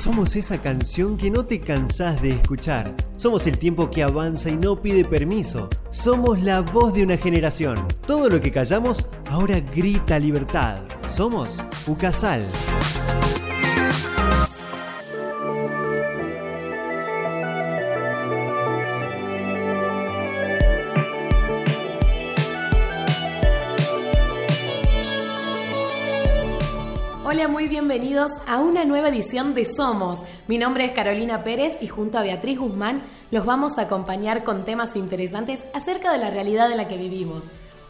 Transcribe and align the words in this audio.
Somos 0.00 0.34
esa 0.34 0.56
canción 0.62 1.18
que 1.18 1.30
no 1.30 1.44
te 1.44 1.60
cansás 1.60 2.22
de 2.22 2.30
escuchar. 2.30 2.94
Somos 3.18 3.46
el 3.46 3.58
tiempo 3.58 3.90
que 3.90 4.02
avanza 4.02 4.48
y 4.48 4.56
no 4.56 4.80
pide 4.80 5.04
permiso. 5.04 5.68
Somos 5.90 6.42
la 6.42 6.62
voz 6.62 6.94
de 6.94 7.02
una 7.02 7.18
generación. 7.18 7.86
Todo 8.06 8.30
lo 8.30 8.40
que 8.40 8.50
callamos 8.50 9.10
ahora 9.28 9.60
grita 9.60 10.18
libertad. 10.18 10.78
Somos 11.06 11.62
Ucasal. 11.86 12.46
Hola, 27.40 27.48
muy 27.48 27.68
bienvenidos 27.68 28.32
a 28.46 28.58
una 28.58 28.84
nueva 28.84 29.08
edición 29.08 29.54
de 29.54 29.64
Somos. 29.64 30.18
Mi 30.46 30.58
nombre 30.58 30.84
es 30.84 30.92
Carolina 30.92 31.42
Pérez 31.42 31.78
y 31.80 31.88
junto 31.88 32.18
a 32.18 32.22
Beatriz 32.22 32.58
Guzmán 32.58 33.00
los 33.30 33.46
vamos 33.46 33.78
a 33.78 33.82
acompañar 33.84 34.44
con 34.44 34.66
temas 34.66 34.94
interesantes 34.94 35.64
acerca 35.72 36.12
de 36.12 36.18
la 36.18 36.28
realidad 36.28 36.70
en 36.70 36.76
la 36.76 36.86
que 36.86 36.98
vivimos. 36.98 37.44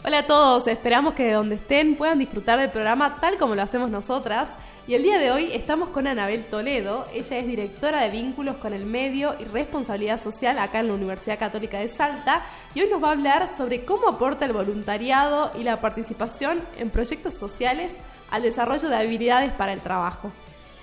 Hola 0.05 0.19
a 0.19 0.27
todos, 0.29 0.69
esperamos 0.69 1.15
que 1.15 1.25
de 1.25 1.33
donde 1.33 1.57
estén 1.57 1.97
puedan 1.97 2.21
disfrutar 2.21 2.61
del 2.61 2.71
programa 2.71 3.17
tal 3.21 3.39
como 3.39 3.57
lo 3.57 3.63
hacemos 3.63 3.91
nosotras. 3.91 4.51
Y 4.87 4.95
el 4.95 5.03
día 5.03 5.19
de 5.19 5.33
hoy 5.33 5.51
estamos 5.53 5.89
con 5.89 6.07
Anabel 6.07 6.45
Toledo, 6.45 7.05
ella 7.13 7.39
es 7.39 7.47
directora 7.47 8.03
de 8.03 8.11
vínculos 8.11 8.57
con 8.57 8.73
el 8.73 8.87
medio 8.87 9.35
y 9.41 9.45
responsabilidad 9.47 10.21
social 10.21 10.61
acá 10.61 10.79
en 10.79 10.89
la 10.89 10.95
Universidad 10.95 11.41
Católica 11.41 11.81
de 11.81 11.89
Salta 11.89 12.43
y 12.73 12.83
hoy 12.83 12.89
nos 12.89 13.03
va 13.03 13.09
a 13.09 13.13
hablar 13.13 13.49
sobre 13.49 13.85
cómo 13.85 14.09
aporta 14.09 14.45
el 14.45 14.53
voluntariado 14.53 15.51
y 15.59 15.65
la 15.65 15.81
participación 15.81 16.61
en 16.79 16.91
proyectos 16.91 17.35
sociales 17.35 17.97
al 18.31 18.43
desarrollo 18.43 18.89
de 18.89 18.97
habilidades 18.97 19.53
para 19.53 19.73
el 19.73 19.81
trabajo. 19.81 20.31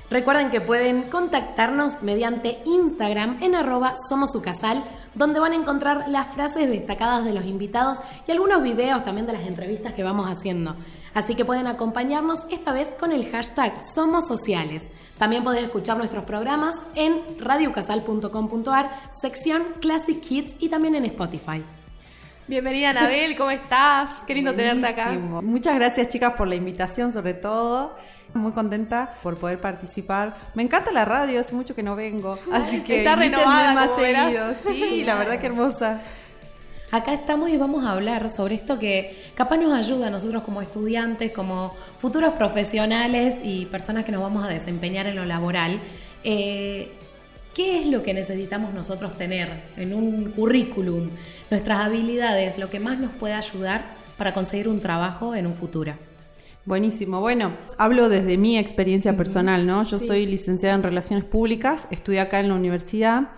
Recuerden 0.09 0.49
que 0.51 0.61
pueden 0.61 1.03
contactarnos 1.03 2.01
mediante 2.01 2.61
Instagram 2.65 3.39
en 3.41 3.55
arroba 3.55 3.95
somosucasal, 4.07 4.85
donde 5.15 5.41
van 5.41 5.51
a 5.51 5.57
encontrar 5.57 6.07
las 6.07 6.33
frases 6.33 6.69
destacadas 6.69 7.25
de 7.25 7.33
los 7.33 7.45
invitados 7.45 7.99
y 8.25 8.31
algunos 8.31 8.63
videos 8.63 9.03
también 9.03 9.27
de 9.27 9.33
las 9.33 9.41
entrevistas 9.41 9.93
que 9.93 10.03
vamos 10.03 10.27
haciendo. 10.29 10.77
Así 11.13 11.35
que 11.35 11.43
pueden 11.43 11.67
acompañarnos 11.67 12.45
esta 12.51 12.71
vez 12.71 12.93
con 12.97 13.11
el 13.11 13.29
hashtag 13.29 13.83
Somos 13.83 14.27
Sociales. 14.27 14.87
También 15.17 15.43
pueden 15.43 15.65
escuchar 15.65 15.97
nuestros 15.97 16.23
programas 16.23 16.75
en 16.95 17.21
radiocasal.com.ar, 17.39 18.91
sección 19.19 19.63
Classic 19.81 20.21
Kids 20.21 20.55
y 20.59 20.69
también 20.69 20.95
en 20.95 21.05
Spotify. 21.05 21.63
Bienvenida 22.47 22.91
Anabel, 22.91 23.35
¿cómo 23.35 23.51
estás? 23.51 24.23
Qué 24.25 24.33
lindo 24.33 24.53
tenerte 24.55 24.87
acá. 24.87 25.11
Muchas 25.11 25.75
gracias 25.75 26.07
chicas 26.07 26.33
por 26.35 26.47
la 26.47 26.55
invitación 26.55 27.11
sobre 27.11 27.33
todo. 27.33 27.97
Muy 28.33 28.53
contenta 28.53 29.15
por 29.21 29.37
poder 29.37 29.59
participar. 29.59 30.37
Me 30.55 30.63
encanta 30.63 30.93
la 30.93 31.03
radio, 31.03 31.41
hace 31.41 31.53
mucho 31.53 31.75
que 31.75 31.83
no 31.83 31.97
vengo, 31.97 32.39
así 32.53 32.79
que 32.83 32.99
está 32.99 33.17
renovada 33.17 33.73
más 33.73 33.87
como 33.89 34.01
verás. 34.01 34.57
seguido. 34.63 34.89
Sí, 34.89 35.03
la 35.03 35.15
verdad 35.15 35.41
que 35.41 35.47
hermosa. 35.47 36.01
Acá 36.89 37.13
estamos 37.13 37.49
y 37.49 37.57
vamos 37.57 37.85
a 37.85 37.91
hablar 37.91 38.29
sobre 38.29 38.55
esto 38.55 38.79
que 38.79 39.13
capaz 39.35 39.57
nos 39.57 39.73
ayuda 39.73 40.07
a 40.07 40.09
nosotros 40.09 40.43
como 40.43 40.61
estudiantes, 40.61 41.33
como 41.33 41.75
futuros 41.97 42.33
profesionales 42.35 43.41
y 43.43 43.65
personas 43.65 44.05
que 44.05 44.13
nos 44.13 44.21
vamos 44.21 44.45
a 44.45 44.47
desempeñar 44.47 45.05
en 45.05 45.17
lo 45.17 45.25
laboral. 45.25 45.81
Eh, 46.23 46.93
¿Qué 47.53 47.81
es 47.81 47.87
lo 47.87 48.03
que 48.03 48.13
necesitamos 48.13 48.73
nosotros 48.73 49.17
tener 49.17 49.49
en 49.77 49.93
un 49.93 50.31
currículum? 50.31 51.09
Nuestras 51.49 51.79
habilidades, 51.79 52.57
lo 52.57 52.69
que 52.69 52.79
más 52.79 52.99
nos 52.99 53.11
puede 53.11 53.33
ayudar 53.33 53.81
para 54.17 54.33
conseguir 54.33 54.67
un 54.67 54.79
trabajo 54.79 55.33
en 55.35 55.47
un 55.47 55.53
futuro. 55.53 55.93
Buenísimo. 56.65 57.21
Bueno, 57.21 57.51
hablo 57.77 58.09
desde 58.09 58.37
mi 58.37 58.57
experiencia 58.57 59.15
personal, 59.15 59.65
¿no? 59.65 59.83
Yo 59.83 59.99
Sí. 59.99 60.07
soy 60.07 60.25
licenciada 60.25 60.75
en 60.75 60.83
Relaciones 60.83 61.23
Públicas, 61.23 61.87
estudié 61.91 62.19
acá 62.19 62.41
en 62.41 62.49
la 62.49 62.55
universidad 62.55 63.29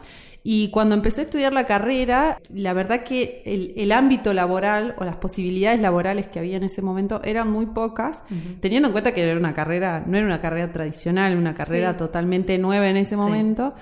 y 0.41 0.71
cuando 0.71 0.95
empecé 0.95 1.21
a 1.21 1.23
estudiar 1.25 1.53
la 1.53 1.67
carrera, 1.67 2.39
la 2.51 2.73
verdad 2.73 3.03
que 3.03 3.43
el, 3.45 3.73
el 3.77 3.91
ámbito 3.91 4.33
laboral 4.33 4.95
o 4.97 5.03
las 5.05 5.17
posibilidades 5.17 5.79
laborales 5.79 6.27
que 6.29 6.39
había 6.39 6.57
en 6.57 6.63
ese 6.63 6.81
momento 6.81 7.21
eran 7.23 7.51
muy 7.51 7.67
pocas, 7.67 8.23
teniendo 8.61 8.87
en 8.87 8.93
cuenta 8.93 9.13
que 9.13 9.21
era 9.21 9.37
una 9.37 9.53
carrera, 9.53 10.01
no 10.07 10.17
era 10.17 10.25
una 10.25 10.41
carrera 10.41 10.71
tradicional, 10.71 11.37
una 11.37 11.53
carrera 11.53 11.91
Sí. 11.91 11.97
totalmente 11.99 12.57
nueva 12.57 12.89
en 12.89 12.97
ese 12.97 13.11
Sí. 13.15 13.21
momento. 13.21 13.75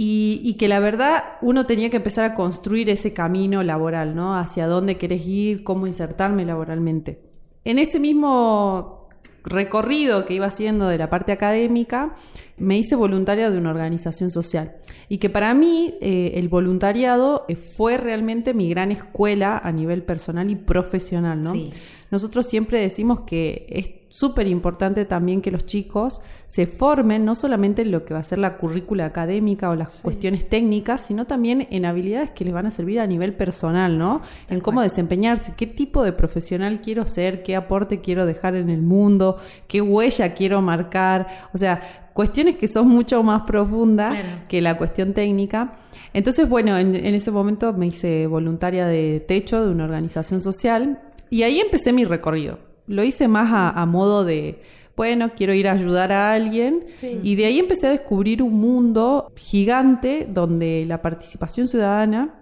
Y, 0.00 0.40
y 0.44 0.54
que 0.54 0.68
la 0.68 0.78
verdad 0.78 1.24
uno 1.42 1.66
tenía 1.66 1.90
que 1.90 1.96
empezar 1.96 2.24
a 2.24 2.34
construir 2.34 2.88
ese 2.88 3.12
camino 3.12 3.64
laboral, 3.64 4.14
¿no? 4.14 4.38
Hacia 4.38 4.68
dónde 4.68 4.96
querés 4.96 5.26
ir, 5.26 5.64
cómo 5.64 5.88
insertarme 5.88 6.44
laboralmente. 6.44 7.18
En 7.64 7.80
ese 7.80 7.98
mismo 7.98 9.08
recorrido 9.42 10.24
que 10.24 10.34
iba 10.34 10.46
haciendo 10.46 10.86
de 10.86 10.98
la 10.98 11.10
parte 11.10 11.32
académica, 11.32 12.14
me 12.56 12.78
hice 12.78 12.94
voluntaria 12.94 13.50
de 13.50 13.58
una 13.58 13.70
organización 13.70 14.30
social. 14.30 14.76
Y 15.08 15.18
que 15.18 15.30
para 15.30 15.52
mí 15.54 15.94
eh, 16.00 16.32
el 16.34 16.48
voluntariado 16.48 17.44
eh, 17.48 17.56
fue 17.56 17.96
realmente 17.96 18.54
mi 18.54 18.68
gran 18.68 18.92
escuela 18.92 19.58
a 19.58 19.72
nivel 19.72 20.02
personal 20.04 20.48
y 20.48 20.54
profesional, 20.54 21.40
¿no? 21.40 21.52
Sí. 21.52 21.70
Nosotros 22.10 22.46
siempre 22.46 22.80
decimos 22.80 23.22
que 23.22 23.66
es 23.68 23.88
súper 24.08 24.46
importante 24.46 25.04
también 25.04 25.42
que 25.42 25.50
los 25.50 25.66
chicos 25.66 26.20
se 26.46 26.66
formen 26.66 27.24
no 27.24 27.34
solamente 27.34 27.82
en 27.82 27.90
lo 27.90 28.04
que 28.04 28.14
va 28.14 28.20
a 28.20 28.24
ser 28.24 28.38
la 28.38 28.56
currícula 28.56 29.04
académica 29.04 29.68
o 29.70 29.74
las 29.74 30.00
cuestiones 30.02 30.48
técnicas, 30.48 31.02
sino 31.02 31.26
también 31.26 31.68
en 31.70 31.84
habilidades 31.84 32.30
que 32.30 32.44
les 32.44 32.54
van 32.54 32.66
a 32.66 32.70
servir 32.70 33.00
a 33.00 33.06
nivel 33.06 33.34
personal, 33.34 33.98
¿no? 33.98 34.22
en 34.48 34.60
cómo 34.60 34.82
desempeñarse, 34.82 35.52
qué 35.56 35.66
tipo 35.66 36.02
de 36.04 36.12
profesional 36.12 36.80
quiero 36.80 37.06
ser, 37.06 37.42
qué 37.42 37.54
aporte 37.56 38.00
quiero 38.00 38.24
dejar 38.26 38.54
en 38.56 38.70
el 38.70 38.82
mundo, 38.82 39.36
qué 39.66 39.80
huella 39.82 40.34
quiero 40.34 40.62
marcar, 40.62 41.26
o 41.52 41.58
sea, 41.58 42.10
cuestiones 42.14 42.56
que 42.56 42.66
son 42.66 42.88
mucho 42.88 43.22
más 43.22 43.42
profundas 43.42 44.10
Claro. 44.10 44.28
que 44.48 44.60
la 44.60 44.76
cuestión 44.76 45.12
técnica. 45.12 45.74
Entonces, 46.14 46.48
bueno, 46.48 46.76
en, 46.78 46.94
en 46.96 47.14
ese 47.14 47.30
momento 47.30 47.72
me 47.74 47.86
hice 47.86 48.26
voluntaria 48.26 48.86
de 48.86 49.20
techo 49.26 49.64
de 49.64 49.70
una 49.70 49.84
organización 49.84 50.40
social 50.40 50.98
y 51.30 51.42
ahí 51.42 51.60
empecé 51.60 51.92
mi 51.92 52.04
recorrido. 52.04 52.67
Lo 52.88 53.04
hice 53.04 53.28
más 53.28 53.52
a, 53.52 53.70
a 53.70 53.86
modo 53.86 54.24
de, 54.24 54.60
bueno, 54.96 55.30
quiero 55.36 55.54
ir 55.54 55.68
a 55.68 55.72
ayudar 55.72 56.10
a 56.10 56.32
alguien 56.32 56.84
Sí. 56.86 57.20
y 57.22 57.36
de 57.36 57.46
ahí 57.46 57.58
empecé 57.60 57.86
a 57.86 57.90
descubrir 57.90 58.42
un 58.42 58.54
mundo 58.54 59.30
gigante 59.36 60.26
donde 60.28 60.84
la 60.86 61.00
participación 61.00 61.68
ciudadana 61.68 62.34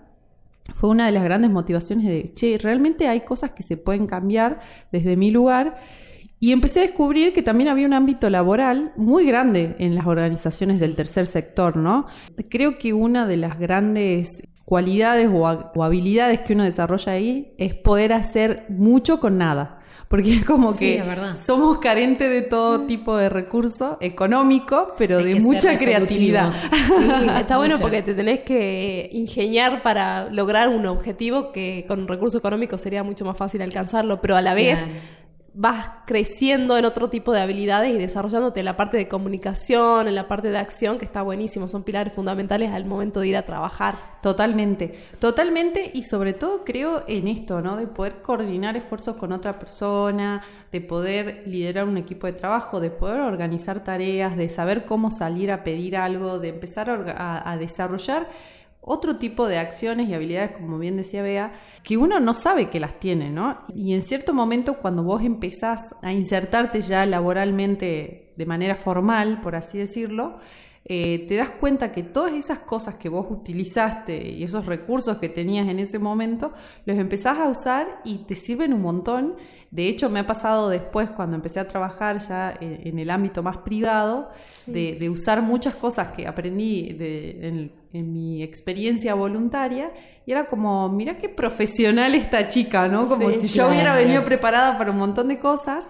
fue 0.74 0.90
una 0.90 1.06
de 1.06 1.12
las 1.12 1.22
grandes 1.22 1.50
motivaciones 1.50 2.06
de, 2.06 2.32
che, 2.34 2.58
realmente 2.58 3.06
hay 3.08 3.20
cosas 3.20 3.52
que 3.52 3.62
se 3.62 3.76
pueden 3.76 4.06
cambiar 4.06 4.60
desde 4.90 5.16
mi 5.16 5.30
lugar. 5.30 5.76
Y 6.38 6.52
empecé 6.52 6.80
a 6.80 6.82
descubrir 6.82 7.32
que 7.32 7.42
también 7.42 7.68
había 7.70 7.86
un 7.86 7.94
ámbito 7.94 8.28
laboral 8.28 8.92
muy 8.96 9.26
grande 9.26 9.74
en 9.78 9.94
las 9.94 10.06
organizaciones 10.06 10.78
del 10.78 10.94
tercer 10.94 11.26
sector, 11.26 11.76
¿no? 11.76 12.06
Creo 12.50 12.76
que 12.78 12.92
una 12.92 13.26
de 13.26 13.38
las 13.38 13.58
grandes 13.58 14.42
cualidades 14.66 15.30
o, 15.32 15.44
o 15.44 15.82
habilidades 15.84 16.40
que 16.40 16.52
uno 16.52 16.64
desarrolla 16.64 17.12
ahí 17.12 17.54
es 17.56 17.74
poder 17.74 18.12
hacer 18.12 18.66
mucho 18.68 19.18
con 19.18 19.38
nada. 19.38 19.75
Porque 20.08 20.36
es 20.36 20.44
como 20.44 20.72
Sí, 20.72 20.78
que 20.78 20.98
es 20.98 21.36
somos 21.44 21.78
carentes 21.78 22.30
de 22.30 22.42
todo 22.42 22.82
tipo 22.82 23.16
de 23.16 23.28
recurso 23.28 23.98
económico, 24.00 24.94
pero 24.96 25.18
Hay 25.18 25.34
de 25.34 25.40
mucha 25.40 25.76
creatividad. 25.76 26.52
Sí, 26.52 26.68
está 27.40 27.56
bueno 27.56 27.74
porque 27.80 28.02
te 28.02 28.14
tenés 28.14 28.40
que 28.40 29.08
ingeniar 29.12 29.82
para 29.82 30.30
lograr 30.30 30.68
un 30.68 30.86
objetivo 30.86 31.50
que 31.52 31.84
con 31.88 32.06
recursos 32.06 32.38
económicos 32.38 32.80
sería 32.80 33.02
mucho 33.02 33.24
más 33.24 33.36
fácil 33.36 33.62
alcanzarlo, 33.62 34.20
pero 34.20 34.36
a 34.36 34.42
la 34.42 34.54
vez 34.54 34.78
Claro. 34.78 35.25
Vas 35.58 35.88
creciendo 36.04 36.76
en 36.76 36.84
otro 36.84 37.08
tipo 37.08 37.32
de 37.32 37.40
habilidades 37.40 37.94
y 37.94 37.96
desarrollándote 37.96 38.60
en 38.60 38.66
la 38.66 38.76
parte 38.76 38.98
de 38.98 39.08
comunicación, 39.08 40.06
en 40.06 40.14
la 40.14 40.28
parte 40.28 40.50
de 40.50 40.58
acción, 40.58 40.98
que 40.98 41.06
está 41.06 41.22
buenísimo, 41.22 41.66
son 41.66 41.82
pilares 41.82 42.12
fundamentales 42.12 42.72
al 42.72 42.84
momento 42.84 43.20
de 43.20 43.28
ir 43.28 43.36
a 43.38 43.46
trabajar. 43.46 44.16
Totalmente, 44.20 44.92
totalmente 45.18 45.90
y 45.94 46.02
sobre 46.02 46.34
todo 46.34 46.62
creo 46.62 47.04
en 47.08 47.26
esto, 47.26 47.62
¿no? 47.62 47.76
De 47.76 47.86
poder 47.86 48.20
coordinar 48.20 48.76
esfuerzos 48.76 49.16
con 49.16 49.32
otra 49.32 49.58
persona, 49.58 50.42
de 50.70 50.82
poder 50.82 51.44
liderar 51.46 51.88
un 51.88 51.96
equipo 51.96 52.26
de 52.26 52.34
trabajo, 52.34 52.78
de 52.78 52.90
poder 52.90 53.20
organizar 53.20 53.82
tareas, 53.82 54.36
de 54.36 54.50
saber 54.50 54.84
cómo 54.84 55.10
salir 55.10 55.50
a 55.50 55.64
pedir 55.64 55.96
algo, 55.96 56.38
de 56.38 56.50
empezar 56.50 56.90
a, 56.90 57.50
a 57.50 57.56
desarrollar 57.56 58.28
otro 58.88 59.16
tipo 59.16 59.48
de 59.48 59.58
acciones 59.58 60.08
y 60.08 60.14
habilidades, 60.14 60.52
como 60.52 60.78
bien 60.78 60.96
decía 60.96 61.20
Bea, 61.20 61.52
que 61.82 61.96
uno 61.96 62.20
no 62.20 62.32
sabe 62.32 62.70
que 62.70 62.78
las 62.78 63.00
tiene, 63.00 63.30
¿no? 63.30 63.58
Y 63.74 63.94
en 63.94 64.02
cierto 64.02 64.32
momento 64.32 64.74
cuando 64.78 65.02
vos 65.02 65.22
empezás 65.22 65.96
a 66.02 66.12
insertarte 66.12 66.80
ya 66.82 67.04
laboralmente 67.04 68.32
de 68.36 68.46
manera 68.46 68.76
formal, 68.76 69.40
por 69.40 69.56
así 69.56 69.76
decirlo, 69.76 70.38
eh, 70.88 71.26
te 71.26 71.34
das 71.34 71.50
cuenta 71.50 71.90
que 71.90 72.04
todas 72.04 72.32
esas 72.34 72.60
cosas 72.60 72.94
que 72.94 73.08
vos 73.08 73.26
utilizaste 73.28 74.30
y 74.30 74.44
esos 74.44 74.66
recursos 74.66 75.18
que 75.18 75.28
tenías 75.28 75.66
en 75.68 75.80
ese 75.80 75.98
momento, 75.98 76.52
los 76.84 76.96
empezás 76.96 77.38
a 77.38 77.48
usar 77.48 78.00
y 78.04 78.18
te 78.18 78.36
sirven 78.36 78.72
un 78.72 78.82
montón. 78.82 79.34
De 79.72 79.88
hecho, 79.88 80.08
me 80.08 80.20
ha 80.20 80.26
pasado 80.26 80.68
después, 80.68 81.10
cuando 81.10 81.34
empecé 81.34 81.58
a 81.58 81.66
trabajar 81.66 82.18
ya 82.28 82.56
en, 82.60 82.86
en 82.86 82.98
el 83.00 83.10
ámbito 83.10 83.42
más 83.42 83.56
privado, 83.58 84.30
de, 84.68 84.94
de 84.94 85.10
usar 85.10 85.42
muchas 85.42 85.74
cosas 85.74 86.12
que 86.12 86.26
aprendí 86.26 86.92
de- 86.92 87.48
en, 87.48 87.72
en 87.92 88.12
mi 88.12 88.42
experiencia 88.44 89.14
voluntaria. 89.14 89.90
Y 90.24 90.30
era 90.30 90.46
como, 90.46 90.88
mira 90.88 91.18
qué 91.18 91.28
profesional 91.28 92.14
esta 92.14 92.48
chica, 92.48 92.86
¿no? 92.86 93.08
Como 93.08 93.28
Sí, 93.30 93.40
si 93.40 93.48
yo 93.58 93.68
hubiera 93.68 93.96
venido 93.96 94.24
preparada 94.24 94.78
para 94.78 94.92
un 94.92 94.98
montón 94.98 95.28
de 95.28 95.38
cosas. 95.40 95.86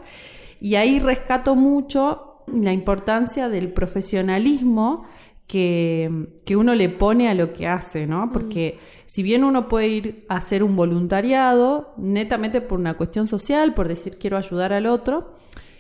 Y 0.59 0.75
ahí 0.77 1.01
rescato 1.01 1.55
mucho 1.55 2.36
la 2.47 2.73
importancia 2.73 3.49
del 3.49 3.73
profesionalismo 3.73 5.05
que, 5.47 6.29
que, 6.45 6.57
uno 6.57 6.75
le 6.75 6.89
pone 6.89 7.29
a 7.29 7.35
lo 7.35 7.53
que 7.53 7.69
hace, 7.69 8.07
¿no? 8.07 8.31
Porque 8.33 8.79
si 9.07 9.23
bien 9.23 9.45
uno 9.45 9.69
puede 9.69 9.89
ir 9.89 10.25
a 10.29 10.37
hacer 10.37 10.63
un 10.63 10.75
voluntariado, 10.75 11.95
netamente 11.97 12.61
por 12.61 12.81
una 12.81 12.95
cuestión 12.95 13.29
social, 13.29 13.75
por 13.75 13.87
decir 13.87 14.19
quiero 14.19 14.37
ayudar 14.37 14.73
al 14.73 14.87
otro, 14.87 15.37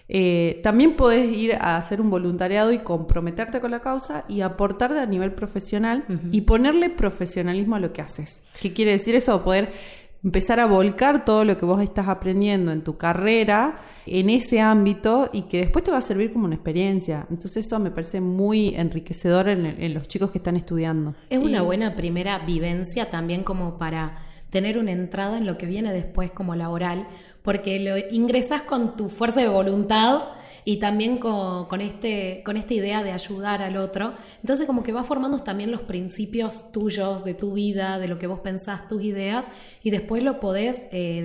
eh, 0.08 0.60
también 0.62 0.94
podés 0.94 1.36
ir 1.36 1.54
a 1.54 1.76
hacer 1.76 2.00
un 2.00 2.10
voluntariado 2.10 2.70
y 2.72 2.78
comprometerte 2.78 3.60
con 3.60 3.72
la 3.72 3.80
causa 3.80 4.24
y 4.28 4.40
aportar 4.40 4.92
a 4.92 5.06
nivel 5.06 5.32
profesional 5.32 6.04
y 6.30 6.42
ponerle 6.42 6.90
profesionalismo 6.90 7.74
a 7.74 7.80
lo 7.80 7.92
que 7.92 8.02
haces. 8.02 8.42
¿Qué 8.60 8.72
quiere 8.72 8.92
decir 8.92 9.16
eso? 9.16 9.42
Poder 9.42 9.72
empezar 10.26 10.58
a 10.58 10.66
volcar 10.66 11.24
todo 11.24 11.44
lo 11.44 11.56
que 11.56 11.64
vos 11.64 11.80
estás 11.80 12.08
aprendiendo 12.08 12.72
en 12.72 12.82
tu 12.82 12.96
carrera 12.96 13.78
en 14.06 14.28
ese 14.28 14.60
ámbito 14.60 15.30
y 15.32 15.42
que 15.42 15.58
después 15.58 15.84
te 15.84 15.92
va 15.92 15.98
a 15.98 16.02
servir 16.02 16.32
como 16.32 16.46
una 16.46 16.56
experiencia. 16.56 17.28
Entonces 17.30 17.64
eso 17.64 17.78
me 17.78 17.92
parece 17.92 18.20
muy 18.20 18.74
enriquecedor 18.74 19.48
en, 19.48 19.94
los 19.94 20.08
chicos 20.08 20.32
que 20.32 20.38
están 20.38 20.56
estudiando. 20.56 21.14
Es 21.30 21.38
una 21.38 21.62
buena 21.62 21.94
primera 21.94 22.40
vivencia 22.40 23.08
también 23.08 23.44
como 23.44 23.78
para 23.78 24.18
tener 24.50 24.78
una 24.78 24.90
entrada 24.90 25.38
en 25.38 25.46
lo 25.46 25.58
que 25.58 25.66
viene 25.66 25.92
después 25.92 26.32
como 26.32 26.56
laboral, 26.56 27.06
porque 27.42 27.78
lo 27.78 27.96
ingresas 28.10 28.62
con 28.62 28.96
tu 28.96 29.08
fuerza 29.08 29.40
de 29.40 29.48
voluntad 29.48 30.22
y 30.68 30.78
también 30.78 31.18
con, 31.18 31.80
este, 31.80 32.42
con 32.44 32.56
esta 32.56 32.74
idea 32.74 33.04
de 33.04 33.12
ayudar 33.12 33.62
al 33.62 33.76
otro. 33.76 34.14
Entonces 34.40 34.66
como 34.66 34.82
que 34.82 34.92
va 34.92 35.04
formando 35.04 35.38
también 35.38 35.70
los 35.70 35.82
principios 35.82 36.72
tuyos 36.72 37.24
de 37.24 37.34
tu 37.34 37.52
vida, 37.52 38.00
de 38.00 38.08
lo 38.08 38.18
que 38.18 38.26
vos 38.26 38.40
pensás, 38.40 38.88
tus 38.88 39.04
ideas, 39.04 39.48
y 39.84 39.90
después 39.90 40.24
lo 40.24 40.40
podés 40.40 40.82
eh, 40.90 41.22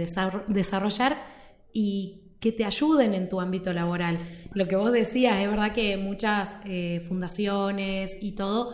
desarrollar 0.48 1.26
y 1.74 2.21
que 2.42 2.52
te 2.52 2.66
ayuden 2.66 3.14
en 3.14 3.30
tu 3.30 3.40
ámbito 3.40 3.72
laboral. 3.72 4.18
Lo 4.54 4.68
que 4.68 4.76
vos 4.76 4.92
decías, 4.92 5.40
es 5.40 5.48
verdad 5.48 5.72
que 5.72 5.96
muchas 5.96 6.58
eh, 6.66 7.06
fundaciones 7.08 8.18
y 8.20 8.32
todo, 8.34 8.74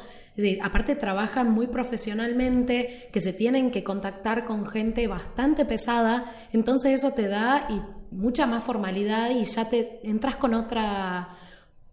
aparte 0.63 0.95
trabajan 0.95 1.51
muy 1.51 1.67
profesionalmente, 1.67 3.09
que 3.11 3.19
se 3.19 3.33
tienen 3.33 3.69
que 3.69 3.83
contactar 3.83 4.45
con 4.45 4.65
gente 4.65 5.05
bastante 5.07 5.65
pesada, 5.65 6.33
entonces 6.53 6.93
eso 6.93 7.11
te 7.11 7.27
da 7.27 7.67
y 7.69 7.81
mucha 8.15 8.47
más 8.47 8.63
formalidad 8.63 9.31
y 9.31 9.43
ya 9.43 9.69
te 9.69 9.99
entras 10.03 10.37
con 10.37 10.53
otra 10.53 11.29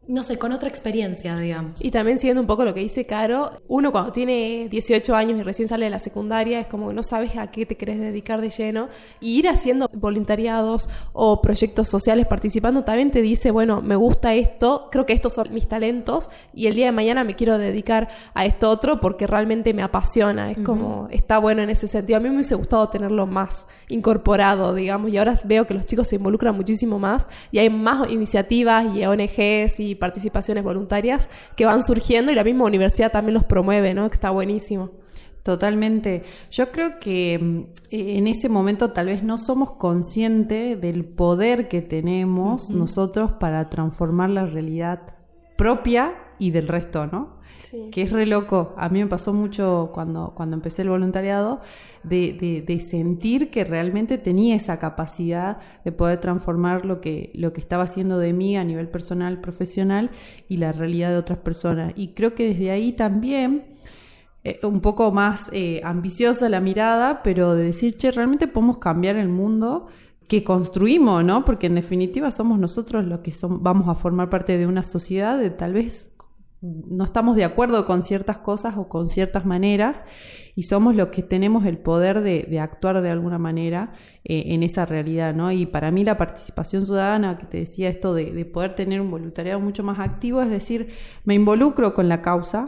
no 0.06 0.22
sé, 0.22 0.38
con 0.38 0.52
otra 0.52 0.68
experiencia, 0.68 1.36
digamos. 1.36 1.82
Y 1.82 1.90
también 1.90 2.18
siguiendo 2.18 2.40
un 2.40 2.46
poco 2.46 2.64
lo 2.64 2.74
que 2.74 2.80
dice 2.80 3.06
Caro, 3.06 3.52
uno 3.68 3.92
cuando 3.92 4.12
tiene 4.12 4.68
18 4.70 5.14
años 5.14 5.38
y 5.38 5.42
recién 5.42 5.68
sale 5.68 5.86
de 5.86 5.90
la 5.90 5.98
secundaria 5.98 6.60
es 6.60 6.66
como 6.66 6.88
que 6.88 6.94
no 6.94 7.02
sabes 7.02 7.36
a 7.36 7.50
qué 7.50 7.66
te 7.66 7.76
querés 7.76 7.98
dedicar 7.98 8.40
de 8.40 8.50
lleno 8.50 8.88
y 9.20 9.38
ir 9.38 9.48
haciendo 9.48 9.88
voluntariados 9.92 10.88
o 11.12 11.40
proyectos 11.40 11.88
sociales 11.88 12.26
participando 12.26 12.84
también 12.84 13.10
te 13.10 13.22
dice, 13.22 13.50
bueno, 13.50 13.80
me 13.80 13.96
gusta 13.96 14.34
esto, 14.34 14.88
creo 14.90 15.06
que 15.06 15.12
estos 15.12 15.34
son 15.34 15.52
mis 15.52 15.68
talentos 15.68 16.30
y 16.52 16.66
el 16.66 16.74
día 16.74 16.86
de 16.86 16.92
mañana 16.92 17.24
me 17.24 17.36
quiero 17.36 17.58
dedicar 17.58 18.08
a 18.34 18.44
esto 18.44 18.70
otro 18.70 19.00
porque 19.00 19.26
realmente 19.26 19.74
me 19.74 19.82
apasiona, 19.82 20.50
es 20.50 20.58
como, 20.58 21.08
está 21.10 21.38
bueno 21.38 21.62
en 21.62 21.70
ese 21.70 21.86
sentido. 21.86 22.18
A 22.18 22.20
mí 22.20 22.28
me 22.28 22.36
hubiese 22.36 22.54
gustado 22.54 22.88
tenerlo 22.88 23.26
más 23.26 23.66
incorporado, 23.88 24.74
digamos, 24.74 25.10
y 25.10 25.18
ahora 25.18 25.34
veo 25.44 25.66
que 25.66 25.74
los 25.74 25.86
chicos 25.86 26.08
se 26.08 26.16
involucran 26.16 26.54
muchísimo 26.56 26.98
más 26.98 27.28
y 27.50 27.58
hay 27.58 27.70
más 27.70 28.10
iniciativas 28.10 28.94
y 28.94 29.04
ONGs 29.04 29.80
y 29.80 29.93
participaciones 29.94 30.64
voluntarias 30.64 31.28
que 31.56 31.66
van 31.66 31.82
surgiendo 31.82 32.32
y 32.32 32.34
la 32.34 32.44
misma 32.44 32.64
universidad 32.64 33.12
también 33.12 33.34
los 33.34 33.44
promueve, 33.44 33.94
¿no? 33.94 34.08
Que 34.08 34.14
está 34.14 34.30
buenísimo. 34.30 34.90
Totalmente. 35.44 36.22
Yo 36.50 36.72
creo 36.72 36.98
que 36.98 37.38
mm, 37.38 37.64
en 37.90 38.26
ese 38.26 38.48
momento 38.48 38.92
tal 38.92 39.06
vez 39.06 39.22
no 39.22 39.36
somos 39.36 39.72
conscientes 39.72 40.80
del 40.80 41.04
poder 41.04 41.68
que 41.68 41.82
tenemos 41.82 42.70
nosotros 42.70 43.32
para 43.32 43.68
transformar 43.68 44.30
la 44.30 44.46
realidad 44.46 45.14
propia 45.56 46.14
y 46.38 46.50
del 46.50 46.66
resto, 46.66 47.06
¿no? 47.06 47.36
Que 47.90 48.02
es 48.02 48.10
re 48.12 48.26
loco. 48.26 48.74
A 48.76 48.88
mí 48.88 49.00
me 49.00 49.06
pasó 49.06 49.32
mucho 49.32 49.90
cuando, 49.92 50.32
cuando 50.34 50.56
empecé 50.56 50.82
el 50.82 50.88
voluntariado 50.88 51.60
de, 52.02 52.64
de, 52.66 52.80
sentir 52.80 53.50
que 53.50 53.64
realmente 53.64 54.18
tenía 54.18 54.56
esa 54.56 54.78
capacidad 54.78 55.58
de 55.84 55.92
poder 55.92 56.20
transformar 56.20 56.84
lo 56.84 57.00
que, 57.00 57.30
lo 57.34 57.52
que 57.52 57.60
estaba 57.60 57.84
haciendo 57.84 58.18
de 58.18 58.32
mí 58.32 58.56
a 58.56 58.64
nivel 58.64 58.88
personal, 58.88 59.40
profesional 59.40 60.10
y 60.48 60.58
la 60.58 60.72
realidad 60.72 61.10
de 61.10 61.16
otras 61.16 61.38
personas. 61.38 61.92
Y 61.96 62.08
creo 62.08 62.34
que 62.34 62.48
desde 62.48 62.70
ahí 62.70 62.92
también 62.92 63.64
eh, 64.44 64.60
un 64.62 64.80
poco 64.80 65.10
más 65.10 65.48
eh, 65.52 65.80
ambiciosa 65.84 66.48
la 66.50 66.60
mirada, 66.60 67.22
pero 67.22 67.54
de 67.54 67.64
decir, 67.64 67.96
che, 67.96 68.10
realmente 68.10 68.46
podemos 68.46 68.78
cambiar 68.78 69.16
el 69.16 69.28
mundo 69.28 69.86
que 70.28 70.44
construimos, 70.44 71.24
¿no? 71.24 71.44
Porque 71.44 71.66
en 71.66 71.74
definitiva 71.74 72.30
somos 72.30 72.58
nosotros 72.58 73.04
los 73.04 73.20
que 73.20 73.32
son, 73.32 73.62
vamos 73.62 73.88
a 73.88 73.94
formar 73.94 74.30
parte 74.30 74.58
de 74.58 74.66
una 74.66 74.82
sociedad 74.82 75.38
de 75.38 75.50
tal 75.50 75.72
vez 75.72 76.13
no 76.64 77.04
estamos 77.04 77.36
de 77.36 77.44
acuerdo 77.44 77.84
con 77.84 78.02
ciertas 78.02 78.38
cosas 78.38 78.76
o 78.78 78.88
con 78.88 79.10
ciertas 79.10 79.44
maneras 79.44 80.02
y 80.54 80.62
somos 80.62 80.94
los 80.94 81.08
que 81.08 81.22
tenemos 81.22 81.66
el 81.66 81.76
poder 81.76 82.22
de, 82.22 82.58
actuar 82.58 83.02
de 83.02 83.10
alguna 83.10 83.38
manera 83.38 83.92
eh, 84.24 84.44
en 84.46 84.62
esa 84.62 84.86
realidad, 84.86 85.34
¿no? 85.34 85.52
Y 85.52 85.66
para 85.66 85.90
mí 85.90 86.04
la 86.04 86.16
participación 86.16 86.86
ciudadana, 86.86 87.36
que 87.36 87.46
te 87.46 87.58
decía 87.58 87.90
esto 87.90 88.14
de, 88.14 88.44
poder 88.46 88.74
tener 88.74 89.00
un 89.02 89.10
voluntariado 89.10 89.60
mucho 89.60 89.82
más 89.82 89.98
activo, 89.98 90.40
es 90.40 90.48
decir, 90.48 90.88
me 91.24 91.34
involucro 91.34 91.92
con 91.92 92.08
la 92.08 92.22
causa, 92.22 92.66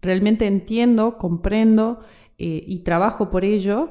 realmente 0.00 0.46
entiendo, 0.46 1.18
comprendo 1.18 2.00
eh, 2.38 2.62
y 2.66 2.84
trabajo 2.84 3.30
por 3.30 3.44
ello 3.44 3.90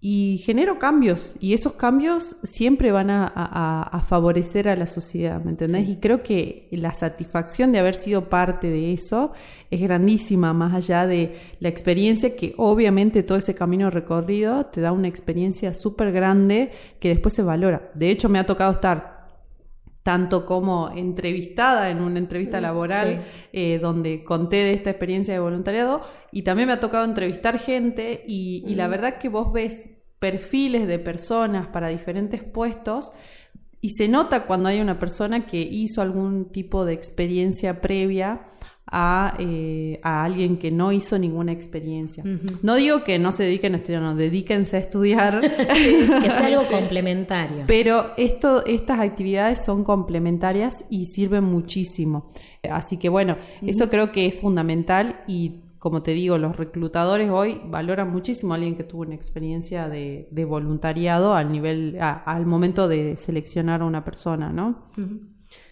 y 0.00 0.40
genero 0.44 0.78
cambios 0.78 1.34
y 1.40 1.54
esos 1.54 1.72
cambios 1.72 2.36
siempre 2.44 2.92
van 2.92 3.10
a, 3.10 4.04
favorecer 4.06 4.68
a 4.68 4.76
la 4.76 4.86
sociedad, 4.86 5.42
¿me 5.42 5.50
entendés? 5.50 5.88
Y 5.88 5.96
creo 5.96 6.22
que 6.22 6.68
la 6.70 6.92
satisfacción 6.92 7.72
de 7.72 7.80
haber 7.80 7.96
sido 7.96 8.28
parte 8.28 8.68
de 8.68 8.92
eso 8.92 9.32
es 9.70 9.80
grandísima, 9.80 10.52
más 10.52 10.72
allá 10.72 11.06
de 11.06 11.34
la 11.58 11.68
experiencia 11.68 12.36
que 12.36 12.54
obviamente 12.56 13.22
todo 13.22 13.38
ese 13.38 13.54
camino 13.54 13.90
recorrido 13.90 14.66
te 14.66 14.80
da 14.80 14.92
una 14.92 15.08
experiencia 15.08 15.74
súper 15.74 16.12
grande 16.12 16.70
que 17.00 17.08
después 17.08 17.34
se 17.34 17.42
valora. 17.42 17.90
De 17.94 18.10
hecho, 18.10 18.28
me 18.28 18.38
ha 18.38 18.46
tocado 18.46 18.72
estar 18.72 19.17
tanto 20.08 20.46
como 20.46 20.88
entrevistada 20.96 21.90
en 21.90 22.00
una 22.00 22.18
entrevista 22.18 22.60
mm, 22.60 22.62
laboral 22.62 23.24
eh, 23.52 23.78
donde 23.78 24.24
conté 24.24 24.56
de 24.56 24.72
esta 24.72 24.88
experiencia 24.88 25.34
de 25.34 25.40
voluntariado 25.40 26.00
y 26.32 26.44
también 26.44 26.68
me 26.68 26.72
ha 26.72 26.80
tocado 26.80 27.04
entrevistar 27.04 27.58
gente 27.58 28.24
y, 28.26 28.64
y 28.66 28.74
la 28.74 28.88
verdad 28.88 29.18
que 29.18 29.28
vos 29.28 29.52
ves 29.52 29.90
perfiles 30.18 30.88
de 30.88 30.98
personas 30.98 31.66
para 31.66 31.88
diferentes 31.88 32.42
puestos 32.42 33.12
y 33.82 33.90
se 33.90 34.08
nota 34.08 34.46
cuando 34.46 34.70
hay 34.70 34.80
una 34.80 34.98
persona 34.98 35.44
que 35.44 35.60
hizo 35.60 36.00
algún 36.00 36.52
tipo 36.52 36.86
de 36.86 36.94
experiencia 36.94 37.82
previa 37.82 38.48
a, 38.90 39.34
eh, 39.38 40.00
a 40.02 40.24
alguien 40.24 40.56
que 40.56 40.70
no 40.70 40.92
hizo 40.92 41.18
ninguna 41.18 41.52
experiencia. 41.52 42.24
No 42.62 42.74
digo 42.76 43.04
que 43.04 43.18
no 43.18 43.32
se 43.32 43.44
dediquen 43.44 43.74
a 43.74 43.78
estudiar, 43.78 44.02
no, 44.02 44.14
dedíquense 44.14 44.76
a 44.76 44.80
estudiar. 44.80 45.40
que 46.22 46.30
sea 46.30 46.46
algo 46.46 46.64
complementario. 46.64 47.64
Pero 47.66 48.12
esto, 48.16 48.64
estas 48.66 49.00
actividades 49.00 49.64
son 49.64 49.84
complementarias 49.84 50.84
y 50.90 51.06
sirven 51.06 51.44
muchísimo. 51.44 52.28
Así 52.70 52.96
que 52.96 53.08
bueno, 53.08 53.36
eso 53.62 53.88
creo 53.88 54.10
que 54.10 54.26
es 54.26 54.34
fundamental 54.34 55.20
y 55.26 55.60
como 55.78 56.02
te 56.02 56.12
digo, 56.12 56.38
los 56.38 56.56
reclutadores 56.56 57.30
hoy 57.30 57.60
valoran 57.64 58.10
muchísimo 58.10 58.52
a 58.52 58.56
alguien 58.56 58.74
que 58.74 58.82
tuvo 58.82 59.02
una 59.02 59.14
experiencia 59.14 59.88
de, 59.88 60.26
voluntariado 60.44 61.34
al 61.34 61.52
nivel, 61.52 61.98
al 62.00 62.46
momento 62.46 62.88
de 62.88 63.16
seleccionar 63.16 63.82
a 63.82 63.84
una 63.84 64.04
persona, 64.04 64.50
¿no? 64.50 64.88